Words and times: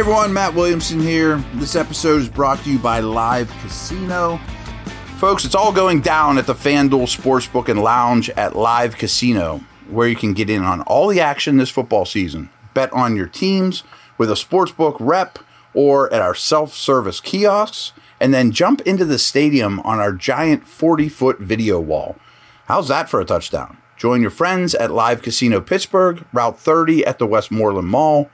everyone, 0.00 0.32
Matt 0.32 0.54
Williamson 0.54 0.98
here. 0.98 1.36
This 1.56 1.76
episode 1.76 2.22
is 2.22 2.28
brought 2.30 2.58
to 2.64 2.70
you 2.70 2.78
by 2.78 3.00
Live 3.00 3.50
Casino. 3.60 4.40
Folks, 5.18 5.44
it's 5.44 5.54
all 5.54 5.72
going 5.72 6.00
down 6.00 6.38
at 6.38 6.46
the 6.46 6.54
FanDuel 6.54 7.14
Sportsbook 7.14 7.68
and 7.68 7.82
Lounge 7.82 8.30
at 8.30 8.56
Live 8.56 8.96
Casino, 8.96 9.60
where 9.90 10.08
you 10.08 10.16
can 10.16 10.32
get 10.32 10.48
in 10.48 10.62
on 10.62 10.80
all 10.82 11.08
the 11.08 11.20
action 11.20 11.58
this 11.58 11.68
football 11.68 12.06
season. 12.06 12.48
Bet 12.72 12.90
on 12.94 13.14
your 13.14 13.26
teams 13.26 13.84
with 14.16 14.30
a 14.30 14.34
sportsbook 14.34 14.96
rep 15.00 15.38
or 15.74 16.10
at 16.14 16.22
our 16.22 16.34
self 16.34 16.72
service 16.72 17.20
kiosks, 17.20 17.92
and 18.18 18.32
then 18.32 18.52
jump 18.52 18.80
into 18.86 19.04
the 19.04 19.18
stadium 19.18 19.80
on 19.80 19.98
our 19.98 20.14
giant 20.14 20.66
40 20.66 21.10
foot 21.10 21.40
video 21.40 21.78
wall. 21.78 22.16
How's 22.68 22.88
that 22.88 23.10
for 23.10 23.20
a 23.20 23.26
touchdown? 23.26 23.76
Join 23.98 24.22
your 24.22 24.30
friends 24.30 24.74
at 24.74 24.90
Live 24.90 25.20
Casino 25.20 25.60
Pittsburgh, 25.60 26.24
Route 26.32 26.58
30 26.58 27.04
at 27.04 27.18
the 27.18 27.26
Westmoreland 27.26 27.88
Mall. 27.88 28.30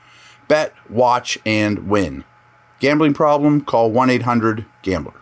Bet, 0.48 0.74
watch, 0.90 1.38
and 1.44 1.88
win. 1.88 2.24
Gambling 2.80 3.14
problem? 3.14 3.62
Call 3.62 3.90
1 3.90 4.10
800 4.10 4.66
Gambler. 4.82 5.14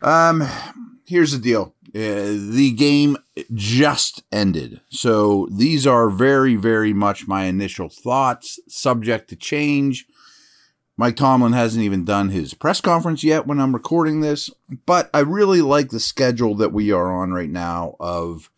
Um, 0.00 0.42
here's 1.06 1.32
the 1.32 1.38
deal. 1.38 1.74
Uh, 1.94 2.32
the 2.50 2.72
game 2.76 3.18
just 3.52 4.22
ended. 4.32 4.80
So 4.88 5.48
these 5.52 5.86
are 5.86 6.08
very, 6.08 6.56
very 6.56 6.92
much 6.92 7.28
my 7.28 7.44
initial 7.44 7.88
thoughts, 7.88 8.58
subject 8.68 9.28
to 9.28 9.36
change. 9.36 10.06
Mike 10.96 11.16
Tomlin 11.16 11.52
hasn't 11.52 11.84
even 11.84 12.04
done 12.04 12.28
his 12.28 12.54
press 12.54 12.80
conference 12.80 13.24
yet 13.24 13.46
when 13.46 13.58
I'm 13.58 13.74
recording 13.74 14.20
this, 14.20 14.50
but 14.86 15.10
I 15.12 15.20
really 15.20 15.60
like 15.60 15.90
the 15.90 16.00
schedule 16.00 16.54
that 16.56 16.72
we 16.72 16.92
are 16.92 17.10
on 17.12 17.32
right 17.32 17.50
now 17.50 17.96
of 17.98 18.50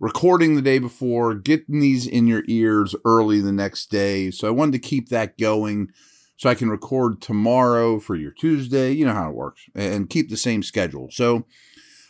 recording 0.00 0.54
the 0.54 0.62
day 0.62 0.78
before, 0.78 1.34
getting 1.34 1.80
these 1.80 2.06
in 2.06 2.26
your 2.26 2.44
ears 2.46 2.94
early 3.04 3.40
the 3.40 3.52
next 3.52 3.90
day. 3.90 4.30
So 4.30 4.46
I 4.46 4.52
wanted 4.52 4.72
to 4.72 4.88
keep 4.88 5.08
that 5.08 5.38
going 5.38 5.90
so 6.36 6.48
I 6.48 6.54
can 6.54 6.70
record 6.70 7.20
tomorrow 7.20 7.98
for 7.98 8.14
your 8.14 8.30
Tuesday. 8.30 8.92
You 8.92 9.06
know 9.06 9.14
how 9.14 9.30
it 9.30 9.36
works 9.36 9.62
and 9.74 10.08
keep 10.08 10.30
the 10.30 10.36
same 10.36 10.62
schedule. 10.62 11.08
So 11.10 11.46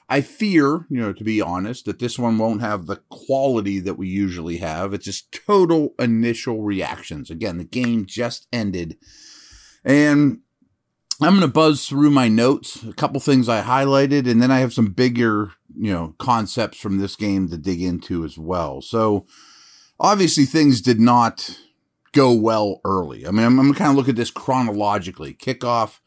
I 0.08 0.20
fear, 0.20 0.86
you 0.89 1.00
know, 1.00 1.12
to 1.12 1.25
be 1.25 1.41
honest, 1.41 1.84
that 1.84 1.98
this 1.98 2.19
one 2.19 2.39
won't 2.39 2.61
have 2.61 2.86
the 2.86 3.00
quality 3.11 3.78
that 3.80 3.98
we 3.98 4.08
usually 4.08 4.58
have. 4.58 4.95
It's 4.95 5.05
just 5.05 5.33
total 5.33 5.95
initial 5.98 6.62
reactions. 6.62 7.30
Again, 7.30 7.58
the 7.58 7.64
game 7.64 8.06
just 8.06 8.47
ended. 8.52 8.97
And 9.84 10.41
I'm 11.20 11.30
going 11.30 11.41
to 11.41 11.48
buzz 11.48 11.86
through 11.86 12.11
my 12.11 12.28
notes, 12.28 12.83
a 12.84 12.92
couple 12.92 13.20
things 13.20 13.48
I 13.48 13.62
highlighted, 13.62 14.30
and 14.30 14.41
then 14.41 14.50
I 14.50 14.61
have 14.61 14.73
some 14.73 14.92
bigger, 14.92 15.52
you 15.77 15.92
know, 15.92 16.14
concepts 16.19 16.78
from 16.78 16.98
this 16.98 17.16
game 17.16 17.48
to 17.48 17.56
dig 17.56 17.83
into 17.83 18.24
as 18.24 18.38
well. 18.38 18.80
So 18.80 19.27
obviously 20.00 20.44
things 20.44 20.80
did 20.80 21.00
not 21.00 21.58
go 22.12 22.33
well 22.33 22.80
early. 22.84 23.27
I 23.27 23.30
mean, 23.30 23.44
I'm, 23.44 23.58
I'm 23.58 23.72
to 23.72 23.78
kind 23.78 23.91
of 23.91 23.96
look 23.96 24.08
at 24.08 24.16
this 24.16 24.30
chronologically. 24.30 25.34
Kickoff, 25.34 26.00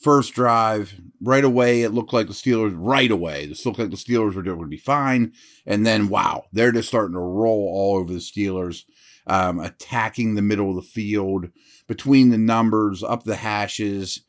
first 0.00 0.34
drive, 0.34 0.94
right 1.20 1.44
away, 1.44 1.82
it 1.82 1.92
looked 1.92 2.12
like 2.12 2.26
the 2.26 2.32
Steelers, 2.32 2.74
right 2.74 3.10
away, 3.10 3.46
this 3.46 3.64
looked 3.64 3.78
like 3.78 3.90
the 3.90 3.96
Steelers 3.96 4.34
were 4.34 4.42
going 4.42 4.60
to 4.60 4.66
be 4.66 4.76
fine. 4.76 5.32
And 5.66 5.86
then, 5.86 6.08
wow, 6.08 6.44
they're 6.52 6.72
just 6.72 6.88
starting 6.88 7.14
to 7.14 7.20
roll 7.20 7.68
all 7.72 7.96
over 7.98 8.12
the 8.12 8.18
Steelers, 8.18 8.84
um, 9.26 9.60
attacking 9.60 10.34
the 10.34 10.42
middle 10.42 10.70
of 10.70 10.76
the 10.76 10.82
field, 10.82 11.50
between 11.86 12.30
the 12.30 12.38
numbers, 12.38 13.02
up 13.02 13.24
the 13.24 13.36
hashes, 13.36 14.22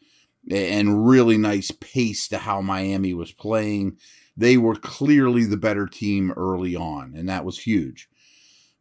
and 0.52 1.08
really 1.08 1.38
nice 1.38 1.72
pace 1.72 2.28
to 2.28 2.40
how 2.40 2.62
Miami 2.62 3.14
was 3.14 3.32
playing. 3.32 3.98
They 4.36 4.58
were 4.58 4.76
clearly 4.76 5.46
the 5.46 5.58
better 5.58 5.88
team 5.88 6.32
early 6.36 6.76
on, 6.76 7.14
and 7.16 7.30
that 7.30 7.46
was 7.46 7.60
huge 7.60 8.10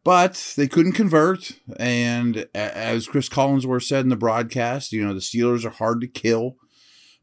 but 0.03 0.53
they 0.57 0.67
couldn't 0.67 0.93
convert. 0.93 1.59
And 1.77 2.45
as 2.53 3.07
Chris 3.07 3.29
Collinsworth 3.29 3.83
said 3.83 4.03
in 4.03 4.09
the 4.09 4.15
broadcast, 4.15 4.91
you 4.91 5.05
know, 5.05 5.13
the 5.13 5.19
Steelers 5.19 5.65
are 5.65 5.69
hard 5.69 6.01
to 6.01 6.07
kill. 6.07 6.57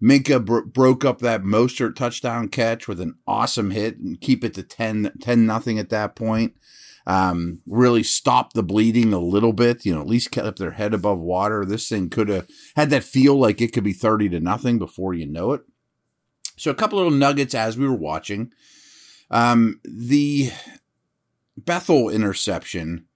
Minkah 0.03 0.45
bro- 0.45 0.65
broke 0.65 1.05
up 1.05 1.19
that 1.19 1.43
Mostert 1.43 1.95
touchdown 1.95 2.49
catch 2.49 2.89
with 2.89 3.01
an 3.01 3.17
awesome 3.27 3.71
hit 3.71 3.99
and 3.99 4.21
keep 4.21 4.43
it 4.45 4.55
to 4.55 4.63
10, 4.63 5.13
10 5.21 5.47
nothing 5.47 5.79
at 5.79 5.91
that 5.91 6.17
point. 6.17 6.55
Um, 7.07 7.61
really 7.67 8.03
stopped 8.03 8.55
the 8.55 8.63
bleeding 8.63 9.13
a 9.13 9.19
little 9.19 9.53
bit, 9.53 9.85
you 9.85 9.95
know, 9.95 10.01
at 10.01 10.07
least 10.07 10.31
kept 10.31 10.59
their 10.59 10.73
head 10.73 10.95
above 10.95 11.19
water. 11.19 11.65
This 11.65 11.89
thing 11.89 12.09
could 12.09 12.29
have 12.29 12.47
had 12.77 12.91
that 12.91 13.05
feel 13.05 13.37
like 13.37 13.61
it 13.61 13.73
could 13.73 13.85
be 13.85 13.93
30 13.93 14.31
to 14.31 14.41
nothing 14.41 14.79
before 14.79 15.13
you 15.13 15.27
know 15.27 15.53
it. 15.53 15.63
So 16.61 16.71
a 16.71 16.75
couple 16.75 16.99
little 16.99 17.11
nuggets 17.11 17.55
as 17.55 17.79
we 17.79 17.89
were 17.89 17.95
watching. 17.95 18.53
Um, 19.31 19.81
the 19.83 20.53
Bethel 21.57 22.11
interception. 22.11 23.07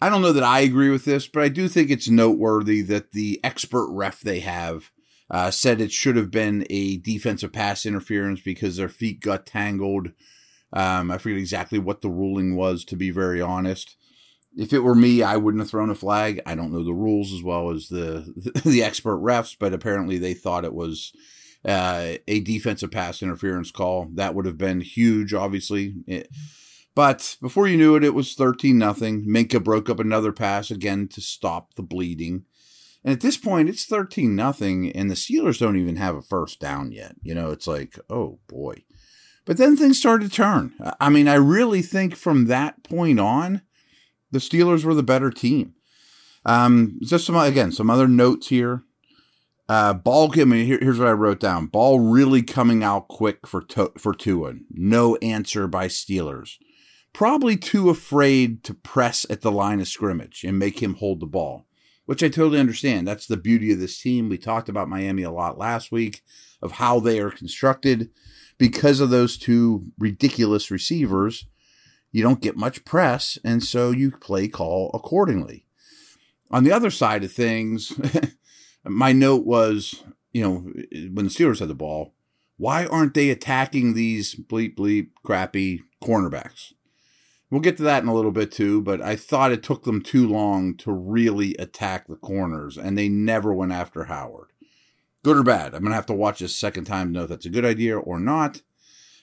I 0.00 0.08
don't 0.08 0.22
know 0.22 0.32
that 0.32 0.44
I 0.44 0.60
agree 0.60 0.88
with 0.88 1.04
this, 1.04 1.28
but 1.28 1.42
I 1.42 1.48
do 1.48 1.68
think 1.68 1.90
it's 1.90 2.08
noteworthy 2.08 2.80
that 2.82 3.12
the 3.12 3.38
expert 3.44 3.88
ref 3.90 4.20
they 4.20 4.40
have 4.40 4.90
uh, 5.30 5.50
said 5.50 5.80
it 5.80 5.92
should 5.92 6.16
have 6.16 6.30
been 6.30 6.66
a 6.70 6.96
defensive 6.96 7.52
pass 7.52 7.84
interference 7.84 8.40
because 8.40 8.76
their 8.76 8.88
feet 8.88 9.20
got 9.20 9.44
tangled. 9.44 10.12
Um, 10.72 11.10
I 11.10 11.18
forget 11.18 11.38
exactly 11.38 11.78
what 11.78 12.00
the 12.00 12.08
ruling 12.08 12.56
was, 12.56 12.82
to 12.86 12.96
be 12.96 13.10
very 13.10 13.42
honest. 13.42 13.96
If 14.56 14.72
it 14.72 14.78
were 14.78 14.94
me, 14.94 15.22
I 15.22 15.36
wouldn't 15.36 15.60
have 15.60 15.70
thrown 15.70 15.90
a 15.90 15.94
flag. 15.94 16.40
I 16.46 16.54
don't 16.54 16.72
know 16.72 16.82
the 16.82 16.94
rules 16.94 17.30
as 17.34 17.42
well 17.42 17.70
as 17.70 17.88
the 17.88 18.62
the 18.64 18.82
expert 18.82 19.18
refs, 19.18 19.54
but 19.58 19.74
apparently 19.74 20.16
they 20.16 20.32
thought 20.32 20.64
it 20.64 20.72
was 20.72 21.12
uh, 21.68 22.16
a 22.26 22.40
defensive 22.40 22.90
pass 22.90 23.22
interference 23.22 23.70
call. 23.70 24.08
That 24.14 24.34
would 24.34 24.46
have 24.46 24.58
been 24.58 24.80
huge, 24.80 25.34
obviously. 25.34 25.94
It, 26.06 26.28
but 26.94 27.36
before 27.40 27.68
you 27.68 27.76
knew 27.76 27.94
it, 27.94 28.02
it 28.02 28.14
was 28.14 28.34
13 28.34 28.76
nothing. 28.76 29.24
Minkah 29.24 29.62
broke 29.62 29.88
up 29.88 30.00
another 30.00 30.32
pass 30.32 30.70
again 30.70 31.06
to 31.08 31.20
stop 31.20 31.74
the 31.74 31.82
bleeding. 31.82 32.44
And 33.04 33.12
at 33.12 33.20
this 33.20 33.36
point, 33.36 33.68
it's 33.68 33.84
13 33.84 34.34
nothing, 34.34 34.90
and 34.90 35.08
the 35.08 35.14
Steelers 35.14 35.60
don't 35.60 35.78
even 35.78 35.96
have 35.96 36.16
a 36.16 36.22
first 36.22 36.58
down 36.58 36.90
yet. 36.90 37.14
You 37.22 37.34
know, 37.34 37.50
it's 37.50 37.66
like, 37.66 37.98
oh 38.10 38.40
boy. 38.48 38.82
But 39.44 39.56
then 39.56 39.76
things 39.76 39.98
started 39.98 40.30
to 40.30 40.36
turn. 40.36 40.74
I 41.00 41.08
mean, 41.08 41.28
I 41.28 41.34
really 41.34 41.82
think 41.82 42.16
from 42.16 42.46
that 42.46 42.82
point 42.82 43.20
on, 43.20 43.62
the 44.30 44.40
Steelers 44.40 44.84
were 44.84 44.94
the 44.94 45.02
better 45.02 45.30
team. 45.30 45.74
Um, 46.44 46.98
just 47.02 47.26
some 47.26 47.36
again, 47.36 47.72
some 47.72 47.90
other 47.90 48.08
notes 48.08 48.48
here. 48.48 48.82
Uh, 49.68 49.92
ball. 49.92 50.32
I 50.40 50.44
mean, 50.44 50.64
here, 50.64 50.78
here's 50.80 50.98
what 50.98 51.08
I 51.08 51.12
wrote 51.12 51.40
down. 51.40 51.66
Ball 51.66 52.00
really 52.00 52.42
coming 52.42 52.82
out 52.82 53.08
quick 53.08 53.46
for 53.46 53.60
to, 53.62 53.92
for 53.98 54.14
Tua. 54.14 54.54
No 54.70 55.16
answer 55.16 55.66
by 55.66 55.88
Steelers 55.88 56.56
probably 57.18 57.56
too 57.56 57.90
afraid 57.90 58.62
to 58.64 58.72
press 58.72 59.26
at 59.28 59.40
the 59.40 59.50
line 59.52 59.80
of 59.80 59.88
scrimmage 59.88 60.44
and 60.44 60.58
make 60.58 60.80
him 60.80 60.94
hold 60.94 61.18
the 61.18 61.26
ball, 61.26 61.66
which 62.06 62.22
I 62.22 62.28
totally 62.28 62.60
understand. 62.60 63.06
That's 63.06 63.26
the 63.26 63.36
beauty 63.36 63.72
of 63.72 63.80
this 63.80 64.00
team. 64.00 64.28
We 64.28 64.38
talked 64.38 64.68
about 64.68 64.88
Miami 64.88 65.22
a 65.22 65.30
lot 65.30 65.58
last 65.58 65.90
week 65.90 66.22
of 66.62 66.72
how 66.72 67.00
they 67.00 67.18
are 67.18 67.30
constructed. 67.30 68.10
Because 68.56 69.00
of 69.00 69.10
those 69.10 69.36
two 69.36 69.86
ridiculous 69.98 70.70
receivers, 70.70 71.46
you 72.10 72.22
don't 72.22 72.40
get 72.40 72.56
much 72.56 72.84
press, 72.84 73.38
and 73.44 73.62
so 73.62 73.90
you 73.90 74.10
play 74.10 74.48
call 74.48 74.90
accordingly. 74.94 75.64
On 76.50 76.64
the 76.64 76.72
other 76.72 76.90
side 76.90 77.24
of 77.24 77.32
things, 77.32 77.92
my 78.84 79.12
note 79.12 79.44
was, 79.44 80.04
you 80.32 80.42
know, 80.42 80.72
when 81.12 81.26
the 81.26 81.30
Steelers 81.30 81.60
had 81.60 81.68
the 81.68 81.74
ball, 81.74 82.14
why 82.56 82.86
aren't 82.86 83.14
they 83.14 83.30
attacking 83.30 83.94
these 83.94 84.34
bleep 84.34 84.76
bleep 84.76 85.10
crappy 85.22 85.82
cornerbacks? 86.02 86.72
We'll 87.50 87.60
get 87.62 87.78
to 87.78 87.82
that 87.84 88.02
in 88.02 88.08
a 88.08 88.14
little 88.14 88.32
bit 88.32 88.52
too, 88.52 88.82
but 88.82 89.00
I 89.00 89.16
thought 89.16 89.52
it 89.52 89.62
took 89.62 89.84
them 89.84 90.02
too 90.02 90.28
long 90.28 90.76
to 90.78 90.92
really 90.92 91.54
attack 91.56 92.06
the 92.06 92.16
corners, 92.16 92.76
and 92.76 92.98
they 92.98 93.08
never 93.08 93.54
went 93.54 93.72
after 93.72 94.04
Howard. 94.04 94.48
Good 95.24 95.38
or 95.38 95.42
bad? 95.42 95.74
I'm 95.74 95.80
going 95.80 95.90
to 95.90 95.96
have 95.96 96.06
to 96.06 96.14
watch 96.14 96.40
this 96.40 96.54
second 96.54 96.84
time 96.84 97.08
to 97.08 97.12
know 97.12 97.22
if 97.22 97.30
that's 97.30 97.46
a 97.46 97.50
good 97.50 97.64
idea 97.64 97.98
or 97.98 98.20
not. 98.20 98.62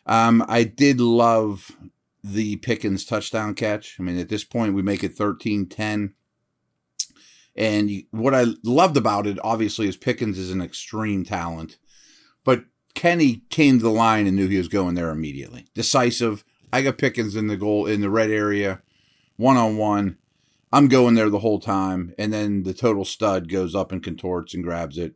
Um, 0.05 0.43
I 0.47 0.63
did 0.63 0.99
love 0.99 1.71
the 2.23 2.55
Pickens 2.57 3.05
touchdown 3.05 3.53
catch. 3.53 3.97
I 3.99 4.03
mean, 4.03 4.17
at 4.17 4.29
this 4.29 4.43
point, 4.43 4.73
we 4.73 4.81
make 4.81 5.03
it 5.03 5.13
13 5.13 5.67
10. 5.67 6.13
And 7.55 8.03
what 8.11 8.35
I 8.35 8.45
loved 8.63 8.97
about 8.97 9.27
it, 9.27 9.37
obviously, 9.43 9.87
is 9.87 9.95
Pickens 9.95 10.37
is 10.37 10.51
an 10.51 10.61
extreme 10.61 11.23
talent, 11.23 11.77
but 12.43 12.65
Kenny 12.95 13.43
came 13.49 13.77
to 13.77 13.83
the 13.83 13.89
line 13.89 14.27
and 14.27 14.35
knew 14.35 14.47
he 14.47 14.57
was 14.57 14.67
going 14.67 14.95
there 14.95 15.09
immediately. 15.09 15.67
Decisive, 15.73 16.43
I 16.73 16.81
got 16.81 16.97
Pickens 16.97 17.35
in 17.35 17.47
the 17.47 17.57
goal 17.57 17.85
in 17.85 18.01
the 18.01 18.09
red 18.09 18.29
area, 18.29 18.81
one 19.37 19.57
on 19.57 19.77
one. 19.77 20.17
I'm 20.73 20.89
going 20.89 21.15
there 21.15 21.29
the 21.29 21.39
whole 21.39 21.59
time, 21.59 22.13
and 22.17 22.33
then 22.33 22.63
the 22.63 22.73
total 22.73 23.05
stud 23.05 23.47
goes 23.47 23.73
up 23.75 23.93
and 23.93 24.03
contorts 24.03 24.53
and 24.53 24.63
grabs 24.63 24.97
it. 24.97 25.15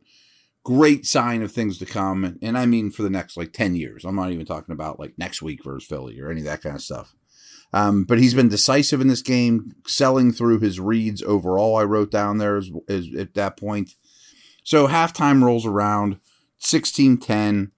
Great 0.64 1.04
sign 1.04 1.42
of 1.42 1.52
things 1.52 1.76
to 1.78 1.86
come, 1.86 2.38
and 2.40 2.56
I 2.56 2.64
mean 2.64 2.90
for 2.90 3.02
the 3.02 3.10
next 3.10 3.36
like 3.36 3.52
ten 3.52 3.74
years. 3.74 4.04
I'm 4.04 4.16
not 4.16 4.30
even 4.30 4.46
talking 4.46 4.72
about 4.72 4.98
like 4.98 5.18
next 5.18 5.42
week 5.42 5.62
versus 5.64 5.86
Philly 5.86 6.18
or 6.20 6.30
any 6.30 6.40
of 6.40 6.46
that 6.46 6.62
kind 6.62 6.76
of 6.76 6.82
stuff. 6.82 7.14
Um, 7.72 8.04
but 8.04 8.18
he's 8.18 8.34
been 8.34 8.48
decisive 8.48 9.00
in 9.00 9.08
this 9.08 9.22
game, 9.22 9.74
selling 9.86 10.32
through 10.32 10.58
his 10.58 10.80
reads 10.80 11.22
overall. 11.22 11.76
I 11.76 11.84
wrote 11.84 12.10
down 12.10 12.38
there 12.38 12.56
is, 12.56 12.70
is 12.88 13.14
at 13.14 13.34
that 13.34 13.56
point. 13.56 13.94
So 14.64 14.88
halftime 14.88 15.42
rolls 15.42 15.66
around, 15.66 16.18
16 16.58 17.18
10. 17.18 17.72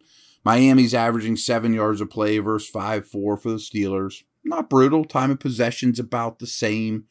Miami's 0.45 0.95
averaging 0.95 1.37
seven 1.37 1.73
yards 1.73 2.01
of 2.01 2.11
play 2.11 2.39
versus 2.39 2.69
five 2.69 3.07
four 3.07 3.37
for 3.37 3.51
the 3.51 3.57
Steelers. 3.57 4.23
Not 4.45 4.69
brutal. 4.69 5.05
Time 5.05 5.31
of 5.31 5.39
possession's 5.39 6.01
about 6.01 6.39
the 6.39 6.47
same. 6.47 7.05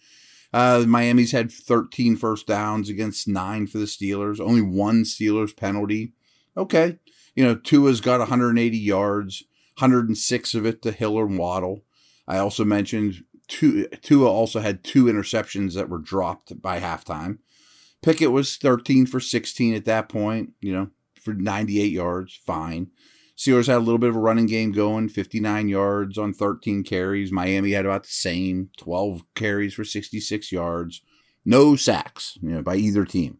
Uh, 0.53 0.83
Miami's 0.85 1.31
had 1.31 1.51
13 1.51 2.17
first 2.17 2.45
downs 2.45 2.89
against 2.89 3.27
nine 3.27 3.67
for 3.67 3.77
the 3.77 3.85
Steelers, 3.85 4.41
only 4.41 4.61
one 4.61 5.03
Steelers 5.03 5.55
penalty. 5.55 6.11
Okay. 6.57 6.99
You 7.35 7.45
know, 7.45 7.55
Tua's 7.55 8.01
got 8.01 8.19
180 8.19 8.77
yards, 8.77 9.45
106 9.77 10.53
of 10.53 10.65
it 10.65 10.81
to 10.81 10.91
Hiller 10.91 11.25
and 11.25 11.37
Waddle. 11.37 11.83
I 12.31 12.37
also 12.37 12.63
mentioned 12.63 13.25
two, 13.49 13.87
Tua 14.01 14.29
also 14.29 14.61
had 14.61 14.85
two 14.85 15.05
interceptions 15.05 15.73
that 15.73 15.89
were 15.89 15.97
dropped 15.97 16.61
by 16.61 16.79
halftime. 16.79 17.39
Pickett 18.01 18.31
was 18.31 18.55
13 18.55 19.05
for 19.05 19.19
16 19.19 19.73
at 19.73 19.83
that 19.83 20.07
point, 20.07 20.53
you 20.61 20.71
know, 20.71 20.91
for 21.21 21.33
98 21.33 21.91
yards, 21.91 22.39
fine. 22.45 22.89
Steelers 23.37 23.67
had 23.67 23.75
a 23.75 23.79
little 23.79 23.97
bit 23.97 24.11
of 24.11 24.15
a 24.15 24.19
running 24.19 24.45
game 24.45 24.71
going, 24.71 25.09
59 25.09 25.67
yards 25.67 26.17
on 26.17 26.33
13 26.33 26.83
carries. 26.83 27.33
Miami 27.33 27.71
had 27.71 27.85
about 27.85 28.03
the 28.03 28.09
same, 28.09 28.69
12 28.77 29.23
carries 29.35 29.73
for 29.73 29.83
66 29.83 30.53
yards. 30.53 31.01
No 31.43 31.75
sacks, 31.75 32.37
you 32.41 32.51
know, 32.51 32.61
by 32.61 32.77
either 32.77 33.03
team. 33.03 33.39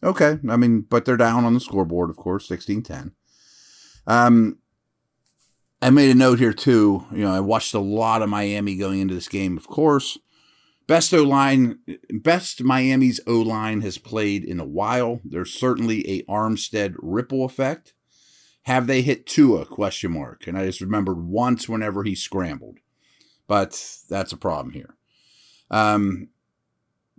Okay, 0.00 0.38
I 0.48 0.56
mean, 0.56 0.82
but 0.82 1.04
they're 1.04 1.16
down 1.16 1.44
on 1.44 1.54
the 1.54 1.60
scoreboard, 1.60 2.08
of 2.08 2.16
course, 2.16 2.48
16-10. 2.48 3.10
Um, 4.06 4.58
I 5.88 5.90
made 5.90 6.10
a 6.10 6.14
note 6.14 6.38
here 6.38 6.52
too. 6.52 7.06
You 7.10 7.20
know, 7.20 7.32
I 7.32 7.40
watched 7.40 7.72
a 7.72 7.78
lot 7.78 8.20
of 8.20 8.28
Miami 8.28 8.76
going 8.76 9.00
into 9.00 9.14
this 9.14 9.26
game, 9.26 9.56
of 9.56 9.66
course. 9.66 10.18
Best 10.86 11.14
O 11.14 11.22
line, 11.22 11.78
best 12.10 12.62
Miami's 12.62 13.20
O 13.26 13.40
line 13.40 13.80
has 13.80 13.96
played 13.96 14.44
in 14.44 14.60
a 14.60 14.66
while. 14.66 15.22
There's 15.24 15.50
certainly 15.50 16.06
a 16.06 16.24
Armstead 16.24 16.94
ripple 16.98 17.42
effect. 17.42 17.94
Have 18.64 18.86
they 18.86 19.00
hit 19.00 19.24
Tua? 19.24 19.64
Question 19.64 20.12
mark. 20.12 20.46
And 20.46 20.58
I 20.58 20.66
just 20.66 20.82
remembered 20.82 21.24
once 21.24 21.70
whenever 21.70 22.04
he 22.04 22.14
scrambled, 22.14 22.76
but 23.46 23.70
that's 24.10 24.34
a 24.34 24.36
problem 24.36 24.74
here. 24.74 24.94
Um, 25.70 26.28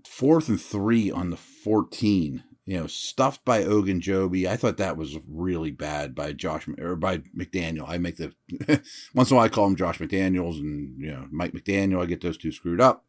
fourth 0.05 0.47
and 0.47 0.61
three 0.61 1.09
on 1.09 1.31
the 1.31 1.37
14 1.37 2.43
you 2.69 2.79
know, 2.79 2.85
stuffed 2.85 3.43
by 3.45 3.63
Ogunjobi. 3.63 4.45
I 4.47 4.55
thought 4.55 4.77
that 4.77 4.95
was 4.95 5.17
really 5.27 5.71
bad 5.71 6.13
by 6.13 6.33
Josh 6.33 6.67
or 6.77 6.95
by 6.95 7.17
McDaniel. 7.35 7.89
I 7.89 7.97
make 7.97 8.17
the 8.17 8.31
once 9.15 9.31
in 9.31 9.33
a 9.33 9.37
while 9.37 9.45
I 9.45 9.49
call 9.49 9.65
him 9.65 9.75
Josh 9.75 9.97
McDaniels 9.97 10.59
and 10.59 10.93
you 11.01 11.11
know 11.11 11.25
Mike 11.31 11.53
McDaniel. 11.53 11.99
I 11.99 12.05
get 12.05 12.21
those 12.21 12.37
two 12.37 12.51
screwed 12.51 12.79
up, 12.79 13.05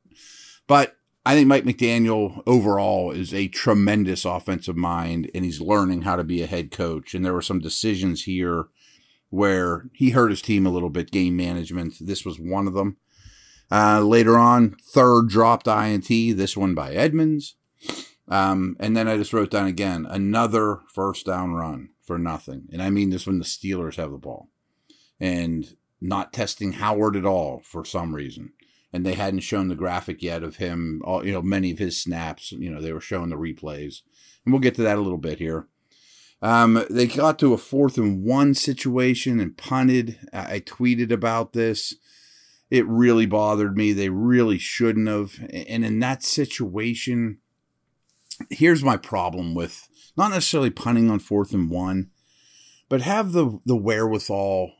but 0.66 0.96
I 1.26 1.34
think 1.34 1.46
Mike 1.46 1.64
McDaniel 1.64 2.42
overall 2.46 3.10
is 3.10 3.34
a 3.34 3.48
tremendous 3.48 4.24
offensive 4.24 4.78
mind, 4.78 5.30
and 5.34 5.44
he's 5.44 5.60
learning 5.60 6.02
how 6.02 6.16
to 6.16 6.24
be 6.24 6.40
a 6.40 6.46
head 6.46 6.70
coach. 6.70 7.12
And 7.12 7.22
there 7.22 7.34
were 7.34 7.42
some 7.42 7.58
decisions 7.58 8.22
here 8.22 8.68
where 9.28 9.90
he 9.92 10.10
hurt 10.10 10.30
his 10.30 10.40
team 10.40 10.64
a 10.64 10.70
little 10.70 10.88
bit, 10.88 11.10
game 11.10 11.36
management. 11.36 11.96
This 12.00 12.24
was 12.24 12.40
one 12.40 12.66
of 12.66 12.72
them. 12.72 12.96
Uh, 13.70 14.00
later 14.00 14.38
on, 14.38 14.76
third 14.94 15.28
dropped 15.28 15.68
INT. 15.68 16.08
This 16.08 16.56
one 16.56 16.74
by 16.74 16.94
Edmunds. 16.94 17.56
Um, 18.30 18.76
and 18.78 18.96
then 18.96 19.08
I 19.08 19.16
just 19.16 19.32
wrote 19.32 19.50
down 19.50 19.66
again 19.66 20.06
another 20.08 20.78
first 20.88 21.26
down 21.26 21.52
run 21.52 21.90
for 22.00 22.16
nothing. 22.16 22.68
And 22.72 22.80
I 22.80 22.88
mean 22.88 23.10
this 23.10 23.26
when 23.26 23.38
the 23.38 23.44
Steelers 23.44 23.96
have 23.96 24.12
the 24.12 24.18
ball 24.18 24.48
and 25.18 25.76
not 26.00 26.32
testing 26.32 26.74
Howard 26.74 27.16
at 27.16 27.26
all 27.26 27.60
for 27.64 27.84
some 27.84 28.14
reason. 28.14 28.52
And 28.92 29.04
they 29.04 29.14
hadn't 29.14 29.40
shown 29.40 29.68
the 29.68 29.76
graphic 29.76 30.22
yet 30.22 30.42
of 30.42 30.56
him, 30.56 31.00
all, 31.04 31.24
you 31.24 31.32
know, 31.32 31.42
many 31.42 31.70
of 31.70 31.78
his 31.78 32.00
snaps. 32.00 32.50
You 32.52 32.70
know, 32.70 32.80
they 32.80 32.92
were 32.92 33.00
showing 33.00 33.30
the 33.30 33.36
replays. 33.36 34.02
And 34.44 34.52
we'll 34.52 34.60
get 34.60 34.74
to 34.76 34.82
that 34.82 34.98
a 34.98 35.00
little 35.00 35.18
bit 35.18 35.38
here. 35.38 35.68
Um, 36.42 36.84
they 36.88 37.06
got 37.06 37.38
to 37.40 37.52
a 37.52 37.58
fourth 37.58 37.98
and 37.98 38.24
one 38.24 38.54
situation 38.54 39.38
and 39.38 39.56
punted. 39.56 40.18
I 40.32 40.60
tweeted 40.60 41.12
about 41.12 41.52
this. 41.52 41.94
It 42.70 42.86
really 42.86 43.26
bothered 43.26 43.76
me. 43.76 43.92
They 43.92 44.08
really 44.08 44.58
shouldn't 44.58 45.08
have. 45.08 45.38
And 45.52 45.84
in 45.84 46.00
that 46.00 46.22
situation, 46.22 47.38
here's 48.48 48.82
my 48.82 48.96
problem 48.96 49.54
with 49.54 49.88
not 50.16 50.30
necessarily 50.30 50.70
punting 50.70 51.10
on 51.10 51.18
fourth 51.18 51.52
and 51.52 51.70
one, 51.70 52.10
but 52.88 53.02
have 53.02 53.32
the 53.32 53.60
the 53.64 53.76
wherewithal 53.76 54.72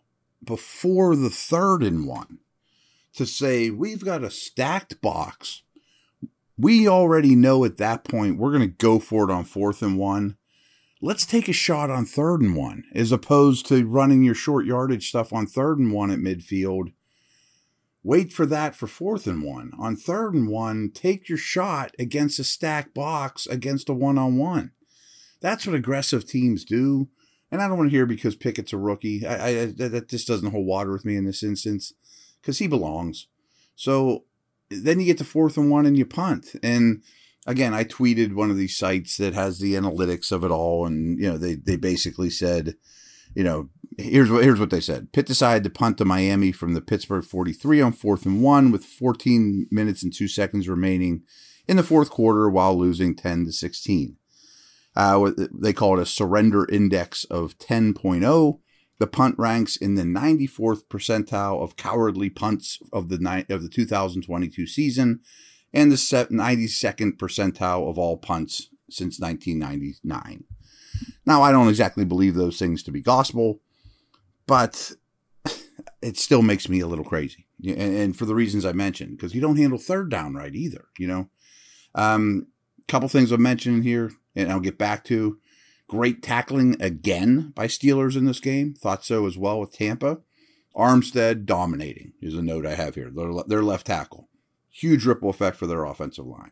before 0.42 1.14
the 1.16 1.30
third 1.30 1.82
and 1.82 2.06
one 2.06 2.38
to 3.14 3.26
say 3.26 3.70
we've 3.70 4.04
got 4.04 4.24
a 4.24 4.30
stacked 4.30 5.00
box. 5.00 5.62
We 6.56 6.86
already 6.86 7.34
know 7.34 7.64
at 7.64 7.78
that 7.78 8.04
point 8.04 8.38
we're 8.38 8.52
going 8.52 8.68
to 8.68 8.76
go 8.76 8.98
for 8.98 9.28
it 9.28 9.32
on 9.32 9.44
fourth 9.44 9.82
and 9.82 9.98
one. 9.98 10.36
Let's 11.02 11.24
take 11.24 11.48
a 11.48 11.54
shot 11.54 11.90
on 11.90 12.04
third 12.04 12.42
and 12.42 12.54
one 12.54 12.84
as 12.94 13.10
opposed 13.12 13.66
to 13.66 13.86
running 13.86 14.22
your 14.22 14.34
short 14.34 14.66
yardage 14.66 15.08
stuff 15.08 15.32
on 15.32 15.46
third 15.46 15.78
and 15.78 15.92
one 15.92 16.10
at 16.10 16.18
midfield 16.18 16.92
Wait 18.02 18.32
for 18.32 18.46
that 18.46 18.74
for 18.74 18.86
fourth 18.86 19.26
and 19.26 19.42
one. 19.42 19.72
On 19.78 19.94
third 19.94 20.34
and 20.34 20.48
one, 20.48 20.90
take 20.92 21.28
your 21.28 21.38
shot 21.38 21.94
against 21.98 22.38
a 22.38 22.44
stacked 22.44 22.94
box 22.94 23.46
against 23.46 23.88
a 23.88 23.92
one 23.92 24.16
on 24.16 24.38
one. 24.38 24.72
That's 25.40 25.66
what 25.66 25.76
aggressive 25.76 26.26
teams 26.26 26.64
do. 26.64 27.08
And 27.50 27.60
I 27.60 27.68
don't 27.68 27.76
want 27.76 27.90
to 27.90 27.96
hear 27.96 28.06
because 28.06 28.36
Pickett's 28.36 28.72
a 28.72 28.78
rookie. 28.78 29.26
I, 29.26 29.62
I 29.62 29.66
that 29.66 30.08
just 30.08 30.28
doesn't 30.28 30.50
hold 30.50 30.66
water 30.66 30.92
with 30.92 31.04
me 31.04 31.16
in 31.16 31.24
this 31.24 31.42
instance 31.42 31.92
because 32.40 32.58
he 32.58 32.66
belongs. 32.66 33.26
So 33.74 34.24
then 34.70 35.00
you 35.00 35.06
get 35.06 35.18
to 35.18 35.24
fourth 35.24 35.56
and 35.56 35.70
one 35.70 35.84
and 35.84 35.96
you 35.96 36.06
punt. 36.06 36.54
And 36.62 37.02
again, 37.46 37.74
I 37.74 37.84
tweeted 37.84 38.34
one 38.34 38.50
of 38.50 38.56
these 38.56 38.78
sites 38.78 39.16
that 39.16 39.34
has 39.34 39.58
the 39.58 39.74
analytics 39.74 40.30
of 40.30 40.44
it 40.44 40.50
all, 40.50 40.86
and 40.86 41.18
you 41.18 41.30
know 41.30 41.36
they 41.36 41.54
they 41.54 41.76
basically 41.76 42.30
said, 42.30 42.76
you 43.34 43.44
know, 43.44 43.68
here's 44.00 44.30
what 44.30 44.44
here's 44.44 44.60
what 44.60 44.70
they 44.70 44.80
said. 44.80 45.12
Pitt 45.12 45.26
decided 45.26 45.64
to 45.64 45.70
punt 45.70 45.98
to 45.98 46.04
Miami 46.04 46.52
from 46.52 46.74
the 46.74 46.80
Pittsburgh 46.80 47.24
43 47.24 47.80
on 47.80 47.92
fourth 47.92 48.26
and 48.26 48.42
one 48.42 48.70
with 48.70 48.84
14 48.84 49.68
minutes 49.70 50.02
and 50.02 50.12
two 50.12 50.28
seconds 50.28 50.68
remaining 50.68 51.22
in 51.68 51.76
the 51.76 51.82
fourth 51.82 52.10
quarter 52.10 52.48
while 52.48 52.76
losing 52.76 53.14
10 53.14 53.46
to 53.46 53.52
16. 53.52 54.16
Uh, 54.96 55.30
they 55.52 55.72
call 55.72 55.98
it 55.98 56.02
a 56.02 56.06
surrender 56.06 56.66
index 56.70 57.24
of 57.24 57.56
10.0. 57.58 58.58
The 58.98 59.06
punt 59.06 59.36
ranks 59.38 59.76
in 59.76 59.94
the 59.94 60.02
94th 60.02 60.84
percentile 60.88 61.62
of 61.62 61.76
cowardly 61.76 62.28
punts 62.28 62.80
of 62.92 63.08
the 63.08 63.18
ni- 63.18 63.54
of 63.54 63.62
the 63.62 63.68
2022 63.68 64.66
season, 64.66 65.20
and 65.72 65.92
the 65.92 65.96
92nd 65.96 67.16
percentile 67.16 67.88
of 67.88 67.98
all 67.98 68.16
punts 68.18 68.68
since 68.90 69.20
1999. 69.20 70.44
Now, 71.24 71.42
I 71.42 71.52
don't 71.52 71.68
exactly 71.68 72.04
believe 72.04 72.34
those 72.34 72.58
things 72.58 72.82
to 72.82 72.90
be 72.90 73.00
gospel, 73.00 73.60
but 74.50 74.90
it 76.02 76.18
still 76.18 76.42
makes 76.42 76.68
me 76.68 76.80
a 76.80 76.86
little 76.88 77.04
crazy. 77.04 77.46
And, 77.64 77.78
and 77.78 78.16
for 78.16 78.24
the 78.24 78.34
reasons 78.34 78.64
I 78.64 78.72
mentioned, 78.72 79.16
because 79.16 79.32
you 79.32 79.40
don't 79.40 79.58
handle 79.58 79.78
third 79.78 80.10
down 80.10 80.34
right 80.34 80.52
either, 80.52 80.86
you 80.98 81.06
know. 81.06 81.28
Um, 81.94 82.48
couple 82.88 83.08
things 83.08 83.30
I'll 83.30 83.38
mention 83.38 83.82
here, 83.82 84.10
and 84.34 84.50
I'll 84.50 84.58
get 84.58 84.76
back 84.76 85.04
to. 85.04 85.38
Great 85.86 86.20
tackling 86.20 86.76
again 86.82 87.52
by 87.54 87.68
Steelers 87.68 88.16
in 88.16 88.24
this 88.24 88.40
game. 88.40 88.74
Thought 88.74 89.04
so 89.04 89.24
as 89.24 89.38
well 89.38 89.60
with 89.60 89.72
Tampa. 89.72 90.18
Armstead 90.76 91.46
dominating 91.46 92.12
is 92.20 92.34
a 92.34 92.42
note 92.42 92.66
I 92.66 92.74
have 92.74 92.96
here. 92.96 93.10
Their, 93.10 93.30
their 93.46 93.62
left 93.62 93.86
tackle. 93.86 94.28
Huge 94.68 95.06
ripple 95.06 95.30
effect 95.30 95.56
for 95.56 95.68
their 95.68 95.84
offensive 95.84 96.26
line. 96.26 96.50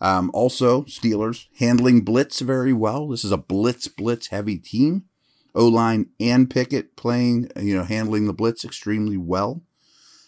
Um, 0.00 0.30
also, 0.32 0.82
Steelers 0.84 1.46
handling 1.58 2.02
blitz 2.02 2.40
very 2.40 2.72
well. 2.72 3.08
This 3.08 3.24
is 3.24 3.32
a 3.32 3.36
blitz 3.36 3.88
blitz 3.88 4.28
heavy 4.28 4.58
team. 4.58 5.06
O 5.54 5.68
line 5.68 6.10
and 6.18 6.50
Pickett 6.50 6.96
playing, 6.96 7.48
you 7.60 7.76
know, 7.76 7.84
handling 7.84 8.26
the 8.26 8.32
blitz 8.32 8.64
extremely 8.64 9.16
well. 9.16 9.62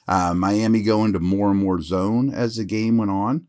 Uh, 0.08 0.34
Miami 0.34 0.82
going 0.82 1.12
to 1.12 1.18
more 1.18 1.50
and 1.50 1.58
more 1.58 1.80
zone 1.80 2.32
as 2.32 2.56
the 2.56 2.64
game 2.64 2.96
went 2.96 3.10
on. 3.10 3.46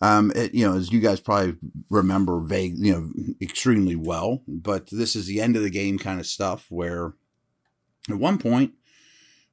Um, 0.00 0.32
it, 0.36 0.54
you 0.54 0.66
know, 0.66 0.76
as 0.76 0.92
you 0.92 1.00
guys 1.00 1.18
probably 1.18 1.56
remember, 1.90 2.38
vague, 2.40 2.74
you 2.76 2.92
know, 2.92 3.10
extremely 3.40 3.96
well. 3.96 4.42
But 4.46 4.88
this 4.90 5.16
is 5.16 5.26
the 5.26 5.40
end 5.40 5.56
of 5.56 5.62
the 5.62 5.70
game 5.70 5.98
kind 5.98 6.20
of 6.20 6.26
stuff 6.26 6.66
where, 6.68 7.14
at 8.08 8.16
one 8.16 8.38
point, 8.38 8.74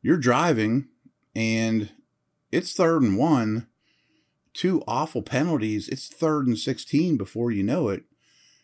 you're 0.02 0.18
driving 0.18 0.90
and 1.36 1.92
it's 2.52 2.74
third 2.74 3.02
and 3.02 3.18
one, 3.18 3.68
two 4.54 4.84
awful 4.88 5.22
penalties. 5.22 5.88
It's 5.88 6.08
third 6.08 6.48
and 6.48 6.60
sixteen 6.60 7.18
before 7.18 7.52
you 7.52 7.64
know 7.64 7.88
it, 7.88 8.04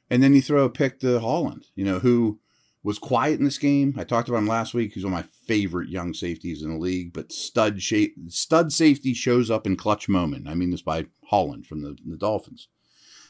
and 0.10 0.22
then 0.22 0.34
you 0.34 0.42
throw 0.42 0.66
a 0.66 0.70
pick 0.70 1.00
to 1.00 1.20
Holland. 1.20 1.68
You 1.74 1.86
know 1.86 2.00
who 2.00 2.40
was 2.88 2.98
quiet 2.98 3.38
in 3.38 3.44
this 3.44 3.58
game. 3.58 3.94
I 3.98 4.06
talked 4.06 4.30
about 4.30 4.38
him 4.38 4.48
last 4.48 4.74
week. 4.74 4.94
He's 4.94 5.04
one 5.04 5.12
of 5.12 5.20
my 5.20 5.26
favorite 5.46 5.90
young 5.90 6.14
safeties 6.14 6.64
in 6.64 6.70
the 6.70 6.78
league, 6.78 7.12
but 7.12 7.34
stud 7.34 7.84
shape, 7.84 8.16
stud 8.30 8.72
safety 8.72 9.14
shows 9.14 9.52
up 9.52 9.68
in 9.68 9.76
clutch 9.76 10.08
moment. 10.08 10.48
I 10.48 10.54
mean 10.54 10.72
this 10.72 10.82
by 10.82 11.08
Holland 11.26 11.68
from 11.68 11.82
the, 11.82 11.98
the 12.06 12.16
Dolphins. 12.16 12.70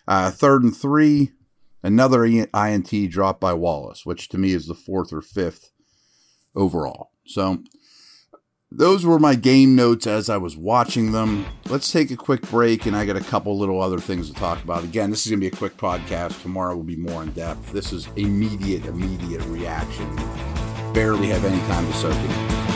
Uh, 0.08 0.30
third 0.30 0.62
and 0.62 0.78
three, 0.78 1.32
another 1.82 2.24
INT 2.24 3.10
dropped 3.10 3.42
by 3.42 3.54
Wallace, 3.54 4.06
which 4.06 4.30
to 4.30 4.38
me 4.38 4.52
is 4.54 4.68
the 4.68 4.76
fourth 4.76 5.12
or 5.12 5.22
fifth 5.22 5.72
overall. 6.56 7.10
So 7.26 7.64
those 8.72 9.06
were 9.06 9.20
my 9.20 9.36
game 9.36 9.76
notes 9.76 10.06
as 10.08 10.30
I 10.30 10.38
was 10.38 10.58
watching 10.58 11.12
them. 11.12 11.46
Let's 11.70 11.92
take 11.92 12.12
a 12.12 12.18
quick 12.18 12.42
break, 12.50 12.86
and 12.86 12.96
I 12.96 13.06
got 13.06 13.16
a 13.16 13.22
couple 13.22 13.58
little 13.58 13.82
other 13.82 14.00
things 14.00 14.28
to 14.28 14.34
talk 14.34 14.62
about. 14.64 14.84
Again, 14.84 15.10
this 15.10 15.26
is 15.26 15.32
going 15.32 15.40
to 15.40 15.50
be 15.50 15.54
a 15.54 15.58
quick 15.58 15.78
podcast. 15.78 16.42
Tomorrow 16.42 16.76
will 16.76 16.84
be 16.84 16.98
more 16.98 17.24
in 17.24 17.32
depth. 17.32 17.72
This 17.72 17.94
is 17.94 18.08
immediate, 18.18 18.86
immediate 18.86 19.44
reaction. 19.46 20.14
Barely 20.94 21.28
have 21.28 21.46
any 21.46 21.60
time 21.68 21.86
to 21.88 21.94
soak 21.94 22.16
it 22.16 22.32
in. 22.32 22.67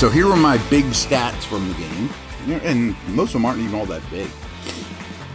So 0.00 0.08
here 0.08 0.30
are 0.30 0.36
my 0.36 0.56
big 0.70 0.86
stats 0.86 1.42
from 1.42 1.68
the 1.68 1.74
game, 1.74 2.10
and 2.64 2.96
most 3.14 3.28
of 3.28 3.32
them 3.34 3.44
aren't 3.44 3.60
even 3.60 3.74
all 3.74 3.84
that 3.84 4.00
big. 4.08 4.30